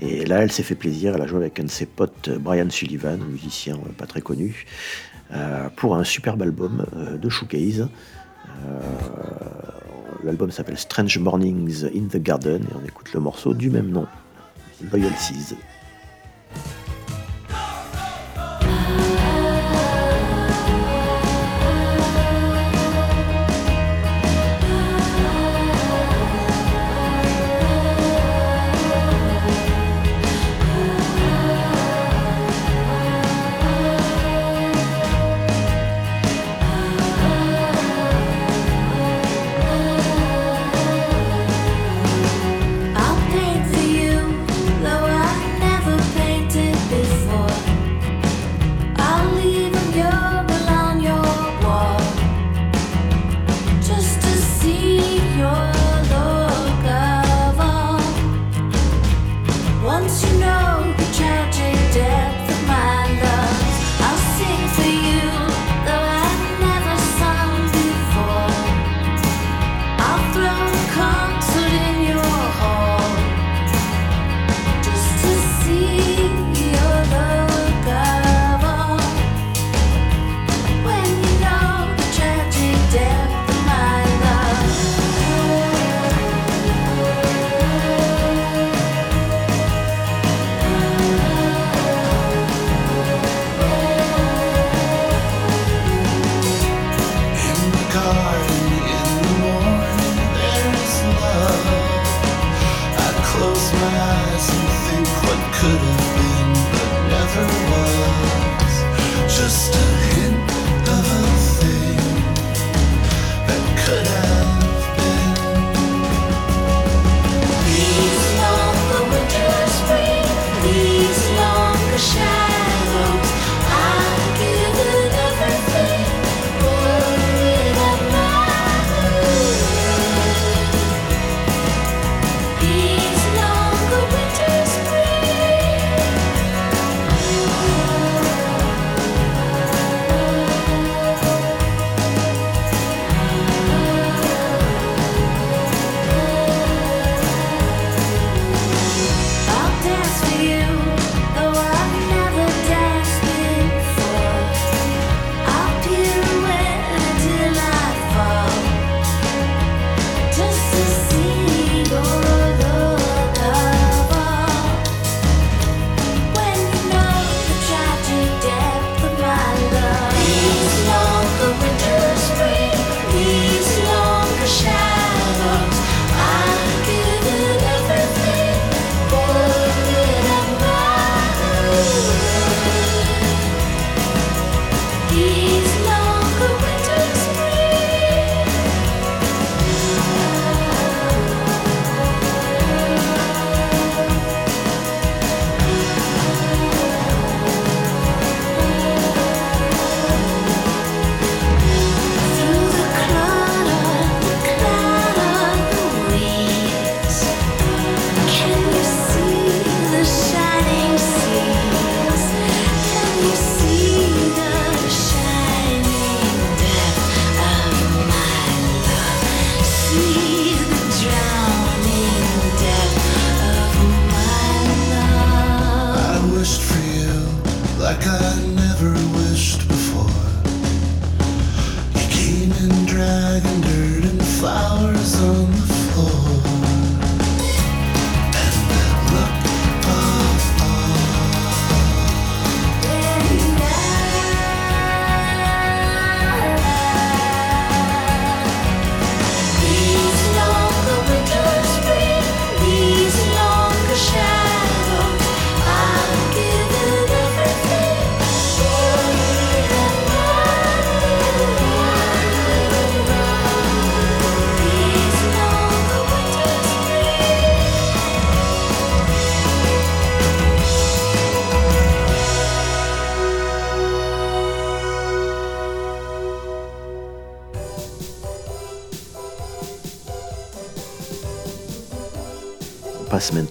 Et 0.00 0.24
là, 0.24 0.42
elle 0.42 0.52
s'est 0.52 0.62
fait 0.62 0.76
plaisir. 0.76 1.14
Elle 1.14 1.22
a 1.22 1.26
joué 1.26 1.40
avec 1.40 1.58
un 1.58 1.64
de 1.64 1.70
ses 1.70 1.86
potes, 1.86 2.30
Brian 2.38 2.70
Sullivan, 2.70 3.18
musicien 3.18 3.76
pas 3.96 4.06
très 4.06 4.20
connu, 4.20 4.64
pour 5.74 5.96
un 5.96 6.04
superbe 6.04 6.40
album 6.42 6.86
de 7.20 7.28
shoegaze. 7.28 7.88
L'album 10.22 10.52
s'appelle 10.52 10.78
Strange 10.78 11.18
Mornings 11.18 11.84
in 11.84 12.06
the 12.06 12.22
Garden 12.22 12.62
et 12.62 12.76
on 12.80 12.84
écoute 12.86 13.12
le 13.12 13.18
morceau 13.18 13.54
du 13.54 13.70
même 13.70 13.90
nom, 13.90 14.06
Loyal 14.92 15.12
Seas. 15.16 15.56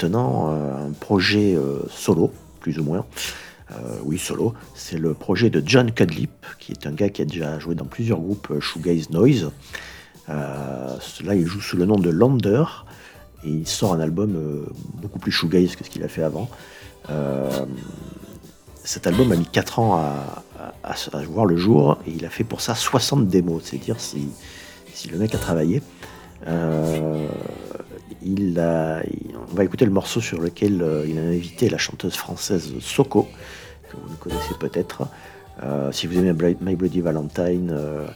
Maintenant 0.03 0.49
à 0.49 0.85
un 0.85 0.91
projet 0.91 1.55
euh, 1.55 1.79
solo, 1.89 2.31
plus 2.59 2.79
ou 2.79 2.83
moins. 2.83 3.05
Euh, 3.71 3.75
oui, 4.03 4.17
solo. 4.17 4.53
C'est 4.75 4.97
le 4.97 5.13
projet 5.13 5.49
de 5.49 5.61
John 5.65 5.91
Cudlip, 5.91 6.31
qui 6.59 6.71
est 6.71 6.87
un 6.87 6.91
gars 6.91 7.09
qui 7.09 7.21
a 7.21 7.25
déjà 7.25 7.59
joué 7.59 7.75
dans 7.75 7.85
plusieurs 7.85 8.19
groupes 8.19 8.47
euh, 8.51 8.59
Shoegaze 8.59 9.09
Noise. 9.09 9.51
Euh, 10.29 10.97
là, 11.23 11.35
il 11.35 11.45
joue 11.45 11.61
sous 11.61 11.77
le 11.77 11.85
nom 11.85 11.97
de 11.97 12.09
Lander 12.09 12.63
et 13.43 13.49
il 13.49 13.67
sort 13.67 13.93
un 13.93 13.99
album 13.99 14.35
euh, 14.35 14.65
beaucoup 15.01 15.19
plus 15.19 15.31
shoegaze 15.31 15.75
que 15.75 15.83
ce 15.83 15.89
qu'il 15.89 16.03
a 16.03 16.07
fait 16.07 16.23
avant. 16.23 16.49
Euh, 17.09 17.65
cet 18.83 19.07
album 19.07 19.31
a 19.31 19.35
mis 19.35 19.45
4 19.45 19.79
ans 19.79 19.97
à, 19.97 20.43
voir 21.29 21.45
le 21.45 21.57
jour 21.57 21.97
et 22.07 22.11
il 22.11 22.25
a 22.25 22.29
fait 22.29 22.43
pour 22.43 22.61
ça 22.61 22.73
60 22.73 23.27
démos. 23.27 23.63
C'est 23.65 23.77
dire 23.77 23.97
si, 23.99 24.29
le 25.11 25.17
mec 25.17 25.35
a 25.35 25.37
travaillé. 25.37 25.81
Euh, 26.47 27.27
on 28.27 29.55
va 29.55 29.63
écouter 29.63 29.85
le 29.85 29.91
morceau 29.91 30.21
sur 30.21 30.41
lequel 30.41 30.81
euh, 30.81 31.05
il 31.07 31.17
a 31.17 31.21
invité 31.21 31.69
la 31.69 31.77
chanteuse 31.77 32.15
française 32.15 32.71
Soko, 32.79 33.27
que 33.89 33.97
vous 33.97 34.15
connaissez 34.17 34.53
peut-être. 34.59 35.07
Euh, 35.63 35.91
si 35.91 36.07
vous 36.07 36.17
aimez 36.17 36.33
My 36.61 36.75
Bloody 36.75 37.01
Valentine 37.01 37.71
euh, 37.71 38.07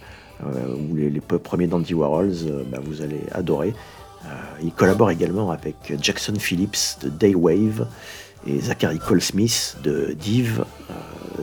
ou 0.76 0.96
les, 0.96 1.22
premiers 1.22 1.68
d'Andy 1.68 1.94
Warhols, 1.94 2.66
bah, 2.72 2.80
vous 2.84 3.02
allez 3.02 3.22
adorer. 3.32 3.74
Il 4.62 4.72
collabore 4.72 5.10
également 5.10 5.50
avec 5.50 5.94
Jackson 6.00 6.36
Phillips 6.38 7.00
de 7.02 7.10
Daywave 7.10 7.88
et 8.46 8.60
Zachary 8.60 9.00
Cole 9.00 9.22
Smith 9.22 9.78
de 9.84 10.14
Div. 10.14 10.64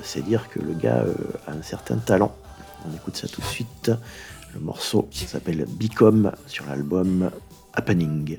C'est 0.05 0.25
dire 0.25 0.49
que 0.49 0.61
le 0.61 0.75
gars 0.75 1.05
a 1.49 1.53
un 1.53 1.63
certain 1.63 1.97
talent. 1.97 2.35
On 2.89 2.95
écoute 2.95 3.17
ça 3.17 3.27
tout 3.27 3.41
de 3.41 3.47
suite. 3.47 3.91
Le 4.55 4.61
morceau 4.61 5.09
s'appelle 5.13 5.67
Become 5.69 6.33
sur 6.47 6.67
l'album 6.67 7.31
Happening. 7.75 8.39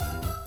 何? 0.00 0.39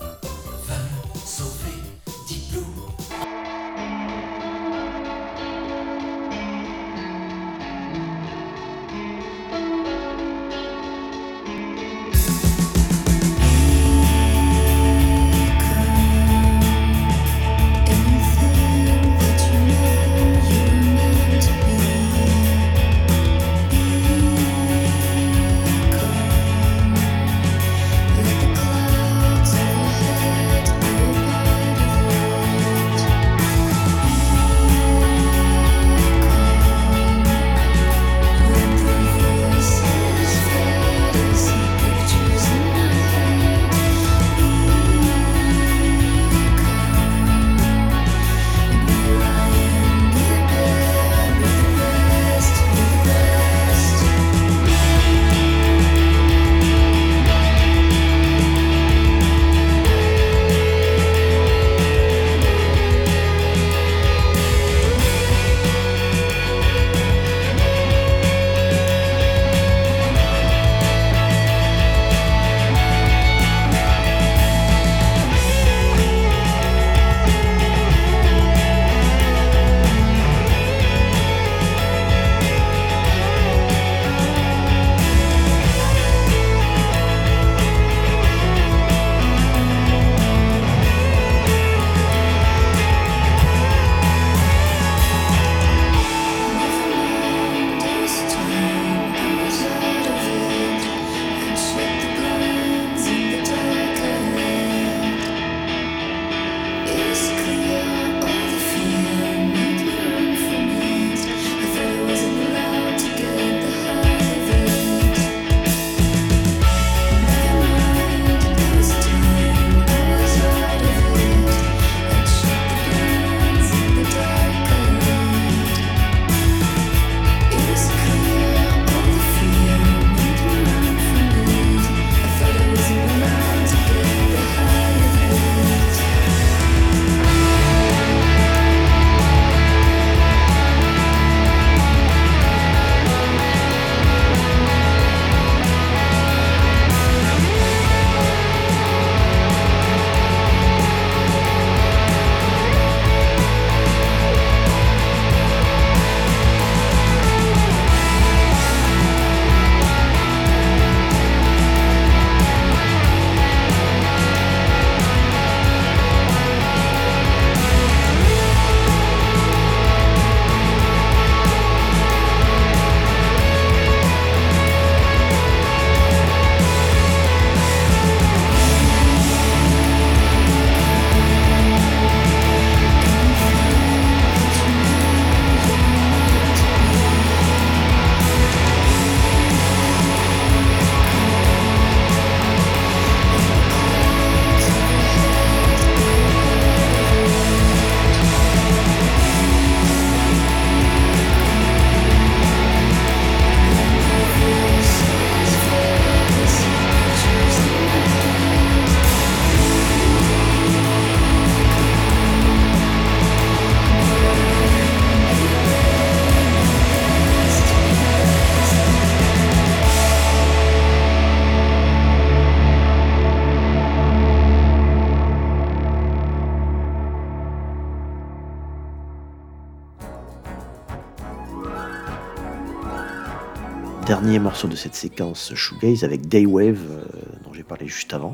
dernier 234.24 234.38
morceau 234.38 234.68
de 234.68 234.74
cette 234.74 234.94
séquence 234.94 235.54
shoegaze 235.54 236.02
avec 236.02 236.28
Daywave, 236.28 236.80
euh, 236.90 237.04
dont 237.44 237.52
j'ai 237.52 237.62
parlé 237.62 237.86
juste 237.86 238.14
avant. 238.14 238.32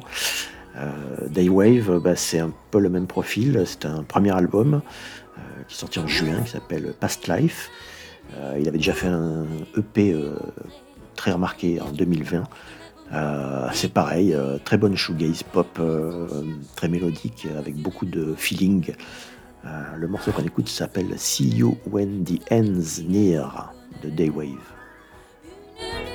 Euh, 0.76 0.93
Daywave, 1.28 1.91
euh, 1.91 1.99
bah, 1.99 2.14
c'est 2.14 2.38
un 2.38 2.53
peu 2.70 2.78
le 2.78 2.88
même 2.88 3.09
profil. 3.09 3.61
C'est 3.66 3.86
un 3.86 4.05
premier 4.05 4.30
album 4.30 4.82
euh, 5.36 5.41
qui 5.66 5.74
est 5.74 5.76
sorti 5.76 5.99
en 5.99 6.07
juin, 6.07 6.43
qui 6.43 6.51
s'appelle 6.53 6.95
Past 7.01 7.26
Life. 7.26 7.70
Euh, 8.36 8.57
il 8.61 8.68
avait 8.68 8.78
déjà 8.78 8.93
fait 8.93 9.09
un 9.09 9.47
EP 9.76 10.14
très 11.16 11.32
remarqué 11.32 11.80
en 11.80 11.91
2020. 11.91 12.45
c'est 13.72 13.93
pareil, 13.93 14.36
très 14.64 14.78
bonne 14.78 14.97
shoegaze 14.97 15.43
pop, 15.43 15.80
très 16.76 16.88
mélodique, 16.88 17.49
avec 17.59 17.74
beaucoup 17.74 18.07
de 18.07 18.34
feeling. 18.36 18.95
le 19.64 20.07
morceau 20.07 20.30
qu'on 20.30 20.45
écoute 20.45 20.68
s'appelle 20.68 21.12
See 21.16 21.49
You 21.49 21.78
When 21.91 22.22
the 22.22 22.41
Ends 22.53 23.03
Near 23.09 23.72
de 24.05 24.09
Daywave. 24.09 24.80
Thank 25.81 26.09
you. 26.09 26.10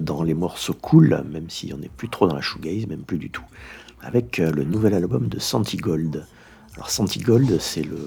dans 0.00 0.22
les 0.22 0.34
morceaux 0.34 0.74
cool, 0.74 1.24
même 1.30 1.50
si 1.50 1.72
on 1.74 1.78
n'est 1.78 1.90
plus 1.90 2.08
trop 2.08 2.26
dans 2.26 2.34
la 2.34 2.40
shoegaze, 2.40 2.86
même 2.86 3.02
plus 3.02 3.18
du 3.18 3.30
tout, 3.30 3.44
avec 4.02 4.38
euh, 4.38 4.50
le 4.50 4.64
nouvel 4.64 4.94
album 4.94 5.28
de 5.28 5.38
Santi 5.38 5.76
Gold. 5.76 6.26
Alors 6.74 6.90
Santi 6.90 7.18
Gold, 7.18 7.58
c'est 7.60 7.82
le, 7.82 7.98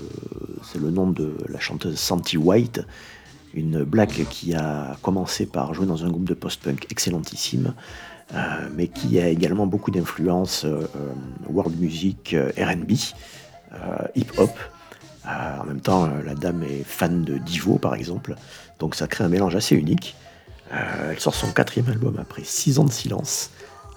le 0.79 0.91
nom 0.91 1.09
de 1.09 1.35
la 1.49 1.59
chanteuse 1.59 1.97
Santi 1.97 2.37
White, 2.37 2.81
une 3.53 3.83
black 3.83 4.25
qui 4.29 4.53
a 4.53 4.95
commencé 5.01 5.45
par 5.45 5.73
jouer 5.73 5.85
dans 5.85 6.05
un 6.05 6.09
groupe 6.09 6.23
de 6.23 6.33
post-punk 6.33 6.87
excellentissime, 6.89 7.73
euh, 8.33 8.37
mais 8.75 8.87
qui 8.87 9.19
a 9.19 9.27
également 9.27 9.67
beaucoup 9.67 9.91
d'influences 9.91 10.63
euh, 10.63 10.87
world 11.49 11.77
music, 11.79 12.35
RB, 12.57 12.91
hip-hop. 14.15 14.51
en 15.25 15.65
même 15.65 15.81
temps, 15.81 16.09
la 16.25 16.35
dame 16.35 16.63
est 16.63 16.83
fan 16.83 17.23
de 17.23 17.37
Divo, 17.37 17.77
par 17.77 17.95
exemple, 17.95 18.35
donc 18.79 18.95
ça 18.95 19.07
crée 19.07 19.23
un 19.23 19.29
mélange 19.29 19.55
assez 19.55 19.75
unique 19.75 20.15
elle 20.71 21.19
sort 21.19 21.35
son 21.35 21.51
quatrième 21.51 21.89
album 21.89 22.17
après 22.19 22.43
six 22.43 22.79
ans 22.79 22.85
de 22.85 22.91
silence. 22.91 23.51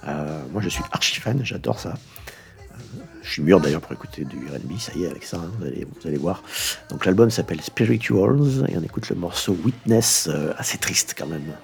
Euh, 0.08 0.42
moi, 0.52 0.60
je 0.60 0.68
suis 0.68 0.82
archi 0.92 1.20
fan, 1.20 1.40
j'adore 1.44 1.78
ça. 1.78 1.90
Euh, 1.90 2.74
je 3.22 3.30
suis 3.30 3.42
mûr 3.42 3.60
d'ailleurs 3.60 3.80
pour 3.80 3.92
écouter 3.92 4.24
du 4.24 4.36
R&B, 4.36 4.78
ça 4.78 4.92
y 4.94 5.04
est, 5.04 5.10
avec 5.10 5.24
ça, 5.24 5.38
hein, 5.38 5.50
vous, 5.58 5.66
allez, 6.06 6.16
voir. 6.16 6.42
Donc 6.90 7.06
l'album 7.06 7.30
s'appelle 7.30 7.60
Spirituals 7.60 8.66
et 8.68 8.76
on 8.76 8.82
écoute 8.82 9.08
le 9.08 9.16
morceau 9.16 9.56
Witness, 9.64 10.28
euh, 10.30 10.52
assez 10.58 10.78
triste 10.78 11.14
quand 11.16 11.26
même. 11.26 11.54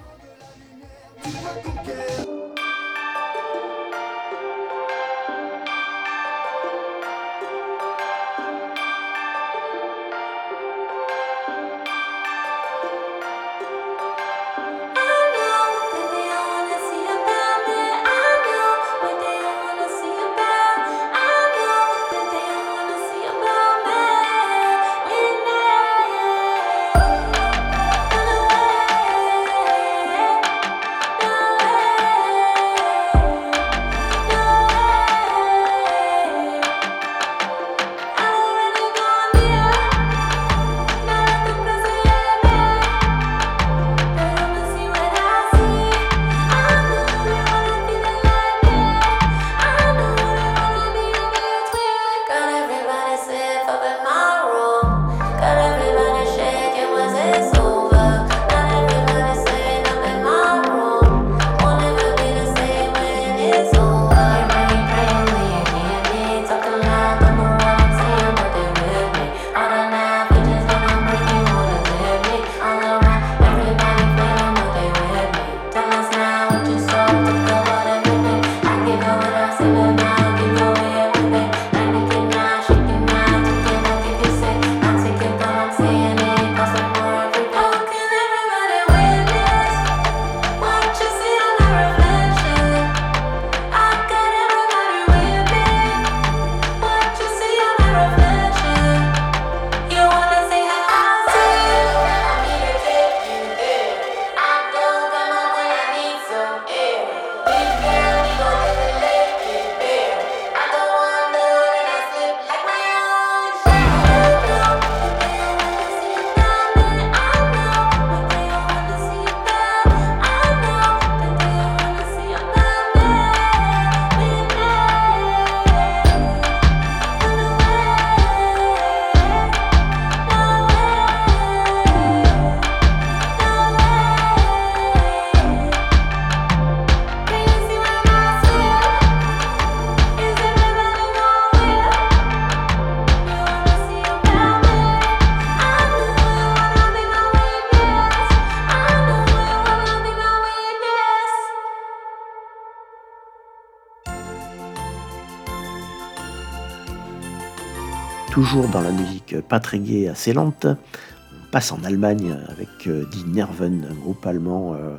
Dans 158.51 158.81
la 158.81 158.91
musique 158.91 159.39
pas 159.47 159.61
très 159.61 159.79
gaie, 159.79 160.09
assez 160.09 160.33
lente, 160.33 160.65
on 160.65 161.51
passe 161.51 161.71
en 161.71 161.81
Allemagne 161.85 162.35
avec 162.49 162.67
euh, 162.87 163.05
Die 163.09 163.23
Nerven, 163.23 163.87
un 163.89 163.93
groupe 163.93 164.25
allemand 164.25 164.73
euh, 164.73 164.77
euh, 164.77 164.97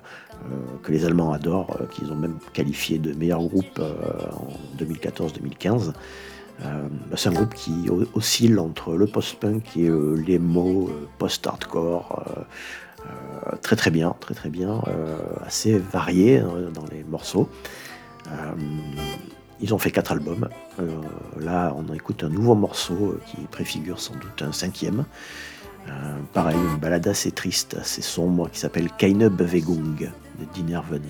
que 0.83 0.91
les 0.91 1.05
Allemands 1.05 1.33
adorent, 1.33 1.77
qu'ils 1.91 2.11
ont 2.11 2.17
même 2.17 2.39
qualifié 2.55 2.97
de 2.99 3.13
meilleur 3.13 3.43
groupe 3.43 3.79
en 3.79 4.83
2014-2015. 4.83 5.93
Euh, 6.65 6.89
c'est 7.17 7.29
un 7.29 7.33
groupe 7.33 7.55
qui 7.55 7.91
oscille 8.15 8.59
entre 8.59 8.95
le 8.95 9.07
post-punk 9.07 9.77
et 9.77 9.89
euh, 9.89 10.15
les 10.15 10.39
mots 10.39 10.91
post-hardcore. 11.19 12.25
très 13.61 13.77
très 13.77 13.91
bien, 13.91 14.15
très 14.21 14.35
très 14.35 14.49
bien, 14.49 14.81
assez 15.47 15.79
varié 15.79 16.41
euh, 16.41 16.71
dans 16.71 16.85
les 16.91 17.05
morceaux. 17.05 17.51
Ils 19.63 19.73
ont 19.73 19.79
fait 19.79 19.93
quatre 19.93 20.11
albums. 20.11 20.49
Euh, 20.81 20.89
là, 21.41 21.73
on 21.77 21.95
écoute 21.95 22.25
un 22.25 22.29
nouveau 22.29 22.57
morceau 22.57 22.95
euh, 22.95 23.21
qui 23.27 23.37
préfigure 23.47 24.01
sans 24.01 24.15
doute 24.15 24.43
un 24.43 24.53
cinquième. 24.53 25.05
Euh, 25.89 26.17
pareil, 26.33 26.57
une 26.57 26.81
balade 26.81 27.07
assez 27.07 27.31
triste, 27.31 27.77
assez 27.81 28.03
sombre, 28.03 28.51
qui 28.51 28.59
s'appelle 28.59 28.91
Keine 28.99 29.29
Bewegung 29.29 29.97
de 29.97 30.45
Die 30.55 30.65
Nerven. 30.65 31.03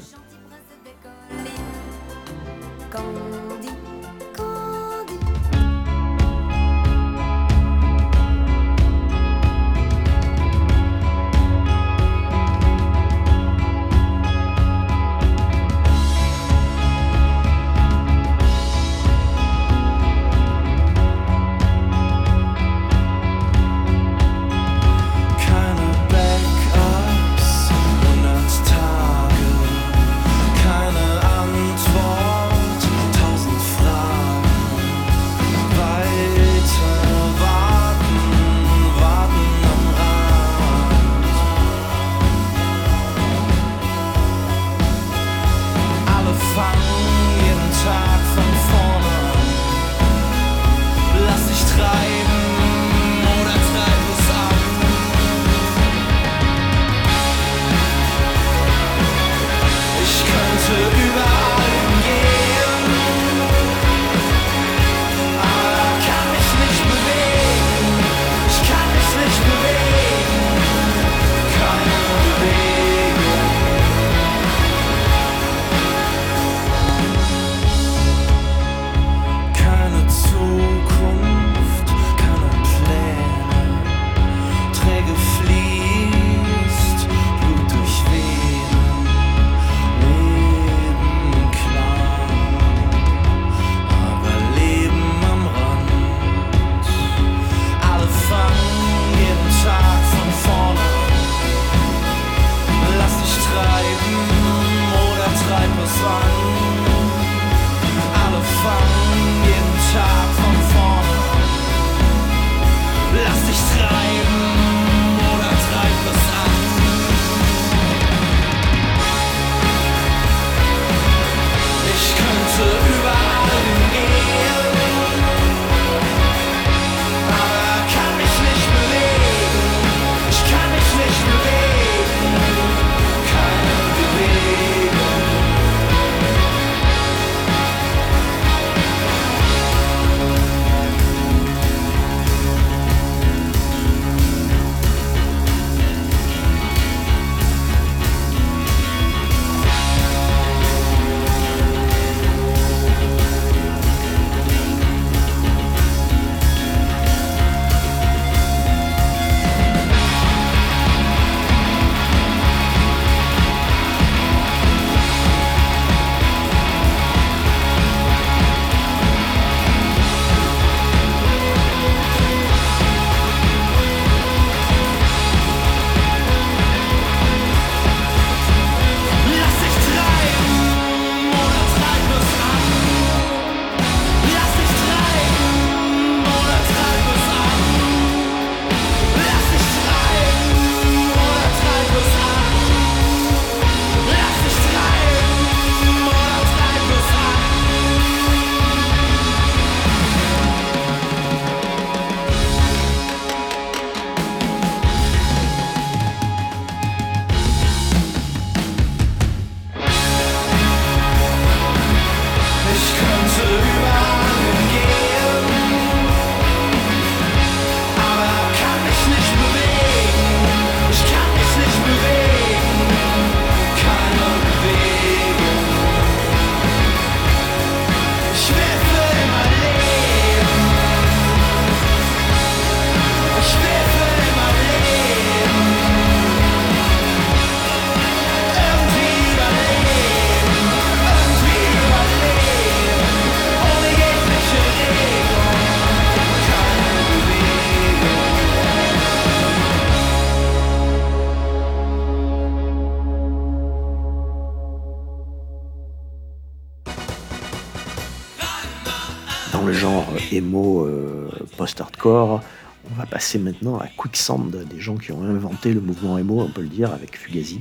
Maintenant 263.38 263.78
à 263.78 263.86
Quicksand, 263.88 264.50
des 264.50 264.80
gens 264.80 264.96
qui 264.96 265.12
ont 265.12 265.22
inventé 265.22 265.72
le 265.72 265.80
mouvement 265.80 266.18
emo, 266.18 266.40
on 266.40 266.50
peut 266.50 266.62
le 266.62 266.68
dire, 266.68 266.92
avec 266.92 267.16
Fugazi, 267.18 267.60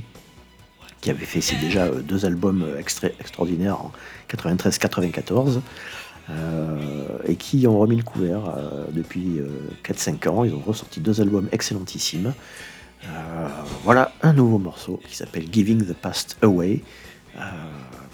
qui 1.00 1.10
avait 1.10 1.24
fait 1.24 1.40
c'est 1.40 1.56
déjà 1.56 1.84
euh, 1.86 2.00
deux 2.00 2.24
albums 2.26 2.62
euh, 2.62 2.78
extra- 2.78 3.08
extraordinaires 3.20 3.80
en 3.80 3.92
93-94, 4.30 5.60
euh, 6.30 6.78
et 7.26 7.36
qui 7.36 7.66
ont 7.66 7.78
remis 7.78 7.96
le 7.96 8.02
couvert 8.04 8.42
depuis 8.92 9.38
euh, 9.40 9.48
4-5 9.84 10.28
ans. 10.28 10.44
Ils 10.44 10.54
ont 10.54 10.60
ressorti 10.64 11.00
deux 11.00 11.20
albums 11.20 11.48
excellentissimes. 11.52 12.32
Voilà 13.82 14.12
un 14.22 14.32
nouveau 14.32 14.58
morceau 14.58 15.00
qui 15.08 15.16
s'appelle 15.16 15.46
Giving 15.52 15.84
the 15.84 15.92
Past 15.92 16.36
Away. 16.42 16.82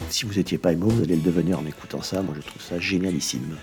Si 0.09 0.24
vous 0.24 0.34
n'étiez 0.34 0.56
pas 0.56 0.72
emo, 0.72 0.88
vous 0.88 1.02
allez 1.02 1.16
le 1.16 1.20
devenir 1.22 1.59
en 1.59 1.66
écoutant 1.66 2.00
ça. 2.00 2.22
Moi, 2.22 2.32
je 2.34 2.40
trouve 2.40 2.62
ça 2.62 2.78
génialissime. 2.78 3.59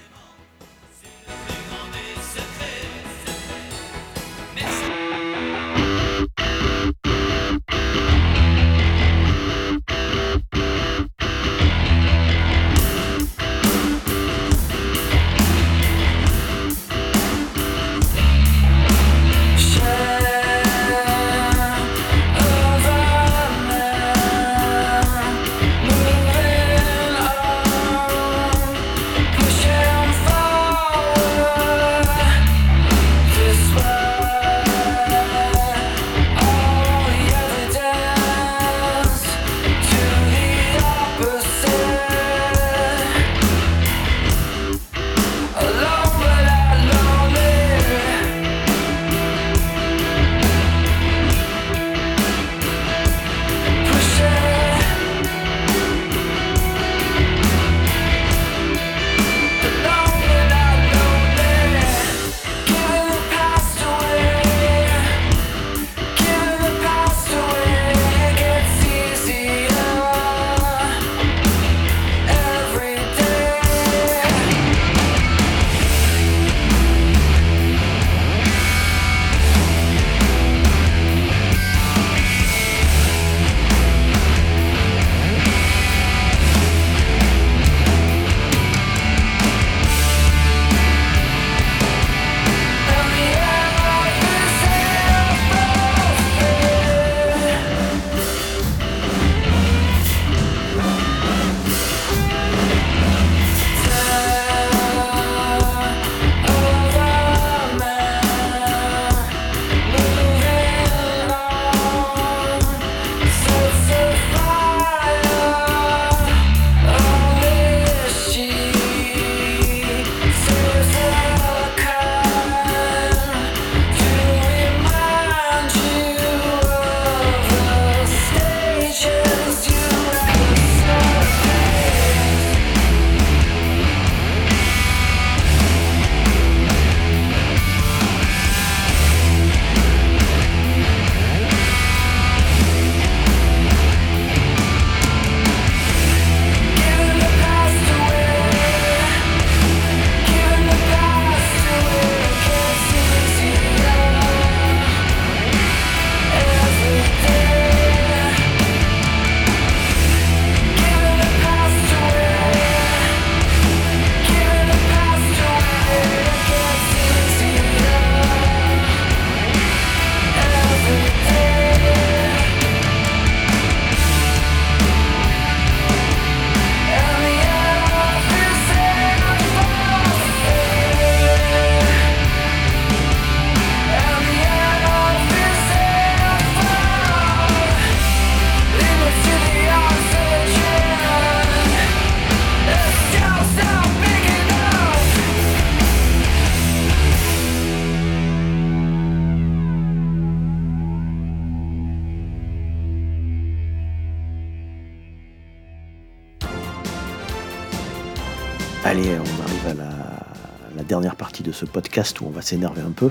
Où 212.22 212.26
on 212.28 212.30
va 212.30 212.42
s'énerver 212.42 212.82
un 212.82 212.92
peu. 212.92 213.10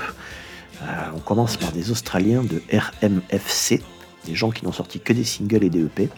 Euh, 0.83 0.87
on 1.15 1.21
commence 1.21 1.57
par 1.57 1.73
des 1.73 1.91
Australiens 1.91 2.43
de 2.43 2.61
RMFC, 2.73 3.83
des 4.27 4.35
gens 4.35 4.51
qui 4.51 4.65
n'ont 4.65 4.73
sorti 4.73 5.01
que 5.01 5.13
des 5.13 5.25
singles 5.25 5.65
et 5.65 5.71
des 5.71 5.85
EP. 5.85 6.09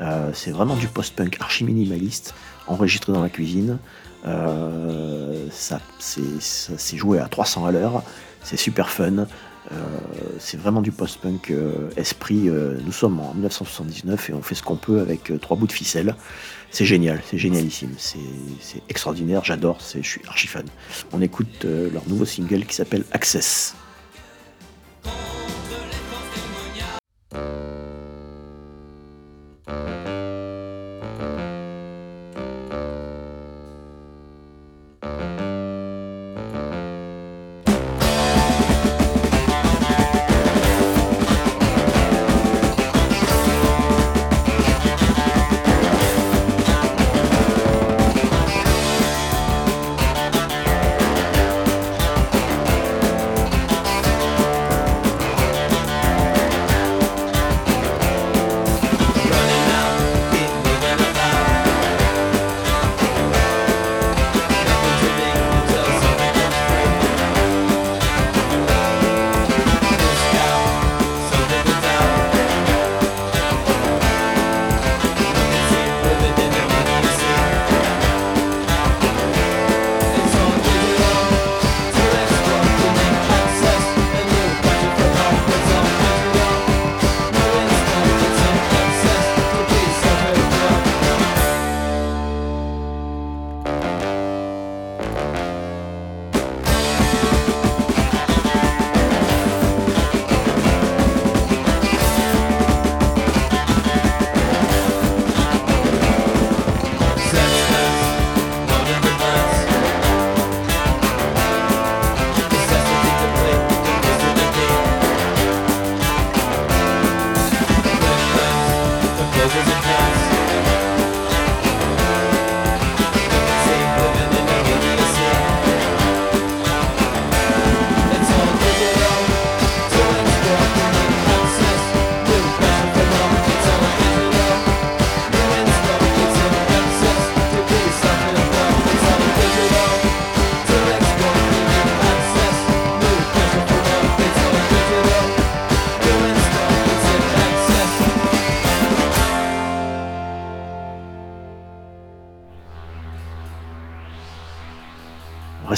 Euh, 0.00 0.30
c'est 0.32 0.50
vraiment 0.50 0.76
du 0.76 0.86
post-punk 0.86 1.36
archi 1.40 1.64
minimaliste, 1.64 2.34
enregistré 2.66 3.12
dans 3.12 3.22
la 3.22 3.28
cuisine. 3.28 3.78
Euh, 4.26 5.46
ça, 5.50 5.80
c'est, 5.98 6.96
joué 6.96 7.18
à 7.18 7.28
300 7.28 7.66
à 7.66 7.72
l'heure. 7.72 8.02
C'est 8.42 8.56
super 8.56 8.88
fun. 8.90 9.26
C'est 10.38 10.58
vraiment 10.58 10.80
du 10.80 10.92
post-punk 10.92 11.52
esprit. 11.98 12.48
nous 12.48 12.92
sommes 12.92 13.20
en 13.20 13.34
1979 13.34 14.30
et 14.30 14.32
on 14.32 14.40
fait 14.40 14.54
ce 14.54 14.62
qu'on 14.62 14.76
peut 14.76 15.00
avec 15.00 15.30
trois 15.42 15.58
bouts 15.58 15.66
de 15.66 15.72
ficelle. 15.72 16.14
C'est 16.70 16.84
génial, 16.84 17.20
c'est 17.28 17.38
génialissime, 17.38 17.94
c'est, 17.96 18.18
extraordinaire, 18.88 19.44
j'adore, 19.44 19.78
je 19.80 20.06
suis 20.06 20.20
archi 20.28 20.46
fan. 20.46 20.66
On 21.12 21.22
écoute 21.22 21.64
euh, 21.64 21.90
leur 21.90 22.06
nouveau 22.08 22.24
single 22.24 22.64
qui 22.66 22.74
s'appelle. 22.74 23.04
Access 23.12 23.74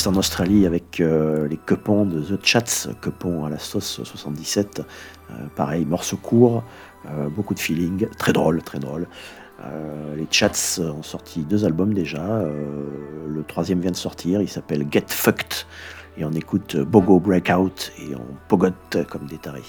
en 0.06 0.14
Australie 0.14 0.66
avec 0.66 1.00
euh, 1.00 1.48
les 1.48 1.56
Quepons 1.56 2.04
de 2.04 2.20
The 2.20 2.44
Chats, 2.44 2.88
Quepons 3.00 3.44
à 3.44 3.50
la 3.50 3.58
sauce 3.58 4.02
77. 4.02 4.80
Euh, 5.30 5.34
pareil, 5.56 5.84
morceau 5.84 6.16
court, 6.16 6.62
euh, 7.06 7.28
beaucoup 7.28 7.54
de 7.54 7.58
feeling, 7.58 8.06
très 8.18 8.32
drôle, 8.32 8.62
très 8.62 8.78
drôle. 8.78 9.06
Les 10.16 10.26
Chats 10.30 10.80
ont 10.80 11.02
sorti 11.02 11.40
deux 11.42 11.66
albums 11.66 11.92
déjà. 11.92 12.22
le 13.28 13.42
troisième 13.42 13.80
vient 13.80 13.90
de 13.90 13.96
sortir, 13.96 14.40
il 14.40 14.48
s'appelle 14.48 14.86
Get 14.90 15.04
Fucked. 15.08 15.66
Et 16.16 16.24
on 16.24 16.32
écoute 16.32 16.78
Bogo 16.78 17.20
Breakout 17.20 17.92
et 17.98 18.14
on 18.14 18.24
pogote 18.48 18.96
comme 19.10 19.26
des 19.26 19.36
tarés. 19.36 19.60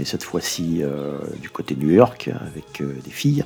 Mais 0.00 0.06
cette 0.06 0.22
fois-ci 0.22 0.78
euh, 0.80 1.18
du 1.42 1.50
côté 1.50 1.76
New 1.76 1.90
York, 1.90 2.30
avec 2.40 2.80
euh, 2.80 2.94
des 3.04 3.10
filles. 3.10 3.44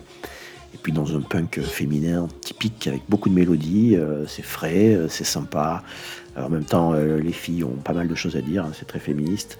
Et 0.72 0.78
puis 0.80 0.92
dans 0.92 1.16
un 1.16 1.20
punk 1.20 1.60
féminin 1.60 2.28
typique, 2.42 2.86
avec 2.86 3.02
beaucoup 3.08 3.28
de 3.28 3.34
mélodies. 3.34 3.96
euh, 3.96 4.24
c'est 4.28 4.44
frais, 4.44 4.96
c'est 5.08 5.24
sympa. 5.24 5.82
En 6.36 6.48
même 6.48 6.64
temps, 6.64 6.92
les 6.92 7.32
filles 7.32 7.64
ont 7.64 7.80
pas 7.82 7.92
mal 7.92 8.06
de 8.06 8.14
choses 8.14 8.36
à 8.36 8.40
dire, 8.40 8.64
hein, 8.64 8.72
c'est 8.76 8.86
très 8.86 9.00
féministe. 9.00 9.58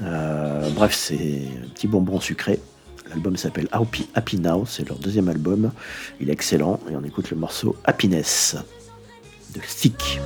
Bref, 0.00 0.94
c'est 0.94 1.42
un 1.64 1.68
petit 1.68 1.86
bonbon 1.86 2.20
sucré. 2.20 2.60
L'album 3.10 3.36
s'appelle 3.36 3.68
Happy, 3.72 4.08
Happy 4.14 4.38
Now, 4.38 4.64
c'est 4.66 4.86
leur 4.88 4.98
deuxième 4.98 5.28
album. 5.28 5.72
Il 6.20 6.28
est 6.28 6.32
excellent 6.32 6.80
et 6.90 6.96
on 6.96 7.04
écoute 7.04 7.30
le 7.30 7.36
morceau 7.36 7.76
Happiness 7.84 8.56
de 9.54 9.60
Stick. 9.66 10.20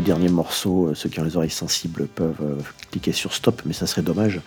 Deux 0.00 0.06
derniers 0.06 0.30
morceaux, 0.30 0.88
euh, 0.88 0.94
ceux 0.94 1.08
qui 1.10 1.20
ont 1.20 1.24
les 1.24 1.36
oreilles 1.36 1.50
sensibles 1.50 2.06
peuvent 2.06 2.40
euh, 2.40 2.56
cliquer 2.90 3.12
sur 3.12 3.34
stop, 3.34 3.62
mais 3.66 3.74
ça 3.74 3.86
serait 3.86 4.02
dommage. 4.02 4.40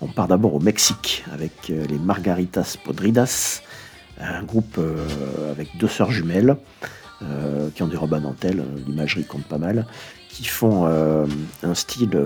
On 0.00 0.08
part 0.08 0.26
d'abord 0.26 0.54
au 0.54 0.58
Mexique 0.58 1.24
avec 1.32 1.52
euh, 1.70 1.86
les 1.86 1.98
Margaritas 1.98 2.76
Podridas, 2.84 3.62
un 4.18 4.42
groupe 4.42 4.78
avec 5.50 5.74
deux 5.78 5.88
sœurs 5.88 6.10
jumelles 6.10 6.56
qui 7.74 7.82
ont 7.82 7.86
des 7.86 7.96
robes 7.96 8.12
à 8.12 8.20
dentelle, 8.20 8.62
l'imagerie 8.86 9.24
compte 9.24 9.44
pas 9.44 9.56
mal, 9.56 9.86
qui 10.28 10.44
font 10.44 10.84
un 10.84 11.74
style 11.74 12.22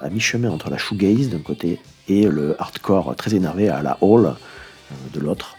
à 0.00 0.08
mi-chemin 0.08 0.48
entre 0.48 0.70
la 0.70 0.78
shoegaze 0.78 1.28
d'un 1.28 1.40
côté 1.40 1.80
et 2.08 2.26
le 2.28 2.58
hardcore 2.58 3.14
très 3.14 3.34
énervé 3.34 3.68
à 3.68 3.82
la 3.82 3.98
hall 4.00 4.36
de 5.12 5.20
l'autre. 5.20 5.58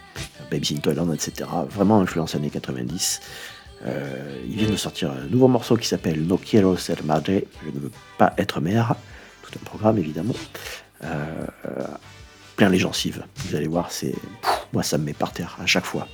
Babes 0.50 0.64
in 0.72 0.78
Toyland, 0.78 1.12
etc. 1.12 1.48
Vraiment 1.70 2.00
influence 2.00 2.34
années 2.34 2.50
90. 2.50 3.20
Euh, 3.84 4.42
ils 4.48 4.56
viennent 4.56 4.70
de 4.70 4.76
sortir 4.76 5.10
un 5.10 5.26
nouveau 5.30 5.48
morceau 5.48 5.76
qui 5.76 5.86
s'appelle 5.86 6.26
No 6.26 6.38
Quiero 6.38 6.76
Ser 6.76 6.96
Madre, 7.04 7.42
je 7.64 7.70
ne 7.70 7.78
veux 7.78 7.90
pas 8.18 8.32
être 8.38 8.60
mère. 8.60 8.94
Tout 9.42 9.58
un 9.60 9.64
programme 9.64 9.98
évidemment. 9.98 10.34
Euh, 11.04 11.46
euh, 11.66 11.86
plein 12.56 12.68
les 12.68 12.78
gencives. 12.78 13.24
Vous 13.36 13.54
allez 13.54 13.68
voir, 13.68 13.92
c'est. 13.92 14.14
Moi 14.72 14.82
ça 14.82 14.98
me 14.98 15.04
met 15.04 15.12
par 15.12 15.32
terre 15.32 15.56
à 15.62 15.66
chaque 15.66 15.84
fois. 15.84 16.08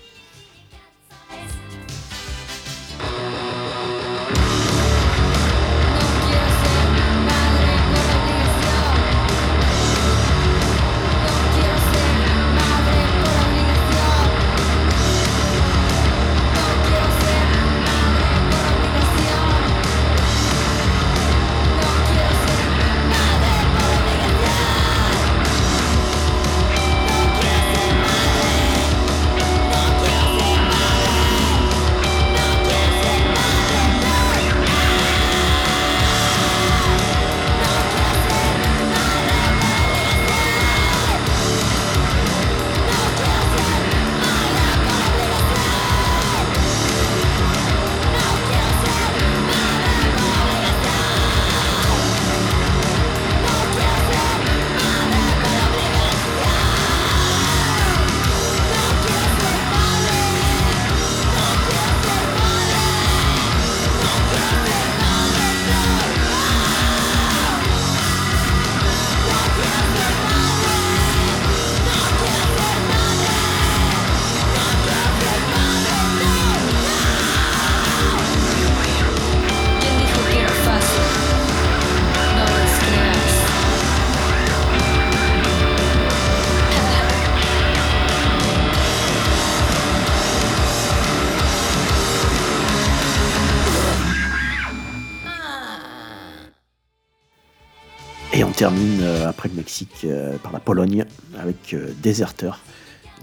Termine 98.63 99.01
euh, 99.03 99.29
après 99.29 99.49
le 99.49 99.57
Mexique 99.57 100.05
euh, 100.05 100.37
par 100.39 100.53
la 100.53 100.61
Pologne 100.61 101.05
avec 101.37 101.75
euh, 101.75 101.93
Deserter. 102.01 102.53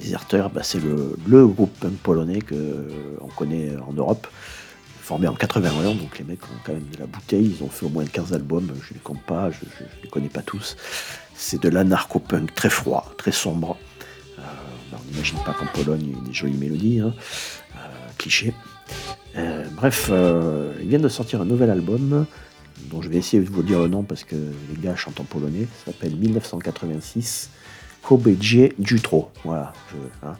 Deserter, 0.02 0.48
bah, 0.53 0.64
c'est 0.64 0.82
le, 0.84 1.48
groupe 1.48 1.72
punk 1.80 1.94
polonais 2.03 2.41
que 2.41 2.56
euh, 2.56 3.18
on 3.22 3.28
connaît 3.28 3.72
en 3.88 3.94
Europe, 3.94 4.28
formé 5.02 5.30
en 5.30 5.34
81, 5.34 5.95
donc 5.95 6.20
les 6.20 6.26
mecs 6.26 6.44
ont 6.44 6.60
quand 6.66 6.74
même 6.74 6.90
de 6.94 6.99
la 6.99 7.06
bouteille, 7.06 7.56
ils 7.57 7.64
ont 7.64 7.70
fait 7.70 7.86
au 7.86 7.90
moins 7.90 8.03
15 8.03 8.34
albums, 8.34 8.68
je 8.84 8.90
ne 8.90 8.95
les 8.95 8.99
compte 9.02 9.22
pas, 9.22 9.49
je 9.49 9.60
ne 9.64 10.03
les 10.03 10.10
connais 10.10 10.28
pas 10.28 10.41
tous. 10.41 10.76
C'est 11.36 11.61
de 11.61 11.70
l'anarcho-punk 11.70 12.53
très 12.53 12.70
froid, 12.70 13.10
très 13.18 13.32
sombre. 13.32 13.78
On 14.91 15.11
n'imagine 15.14 15.40
pas 15.45 15.53
qu'en 15.53 15.68
Pologne 15.68 16.02
il 16.02 16.10
y 16.10 16.11
ait 16.11 16.28
des 16.28 16.34
jolies 16.34 16.57
mélodies, 16.57 16.99
hein. 16.99 17.14
Cliché. 18.18 18.53
Euh, 19.38 19.64
bref, 19.72 20.11
ils 20.82 20.90
viennent 20.90 21.02
de 21.02 21.07
sortir 21.07 21.40
un 21.40 21.45
nouvel 21.45 21.70
album 21.70 22.26
dont 22.90 23.02
je 23.02 23.10
vais 23.10 23.18
essayer 23.18 23.41
de 23.44 23.49
vous 23.49 23.64
dire 23.64 23.80
le 23.80 23.88
nom 23.88 24.03
parce 24.03 24.24
que 24.24 24.36
les 24.36 24.82
gars 24.82 24.95
chantent 24.95 25.20
en 25.20 25.24
polonais. 25.24 25.68
Ça 25.86 25.91
s'appelle 25.91 26.16
1986 26.16 27.49
Kobedzie 28.02 28.74
Jutro. 28.82 29.32
Voilà. 29.44 29.74
je- 29.91 30.28
hein. 30.28 30.36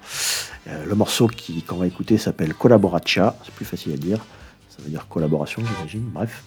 Euh, 0.68 0.86
le 0.86 0.96
morceau 0.96 1.30
qu'on 1.68 1.78
va 1.78 1.88
écouter 1.88 2.18
s'appelle 2.18 2.54
Collaboratia. 2.54 3.36
C'est 3.46 3.54
plus 3.54 3.66
facile 3.66 3.94
à 3.94 3.98
dire. 3.98 4.20
Ça 4.70 4.78
veut 4.84 4.90
dire 4.90 5.08
collaboration, 5.08 5.62
j'imagine. 5.66 6.02
Bref. 6.14 6.44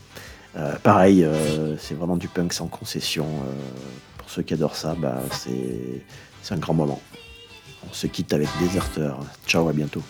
Euh, 0.57 0.77
pareil, 0.83 1.25
euh, 1.25 1.77
c'est 1.79 1.95
vraiment 1.95 2.17
du 2.17 2.29
punk 2.29 2.53
sans 2.53 2.67
concession. 2.67 3.27
Pour 4.19 4.29
ceux 4.31 4.43
qui 4.43 4.55
adorent 4.55 4.77
ça, 4.77 4.95
bah, 4.99 5.23
c'est 5.33 6.03
c'est 6.43 6.55
un 6.55 6.59
grand 6.59 6.75
moment. 6.75 7.01
On 7.89 7.93
se 7.93 8.07
quitte 8.07 8.33
avec 8.33 8.49
Deserter. 8.61 9.13
Ciao, 9.47 9.69
à 9.69 9.73
bientôt. 9.73 10.03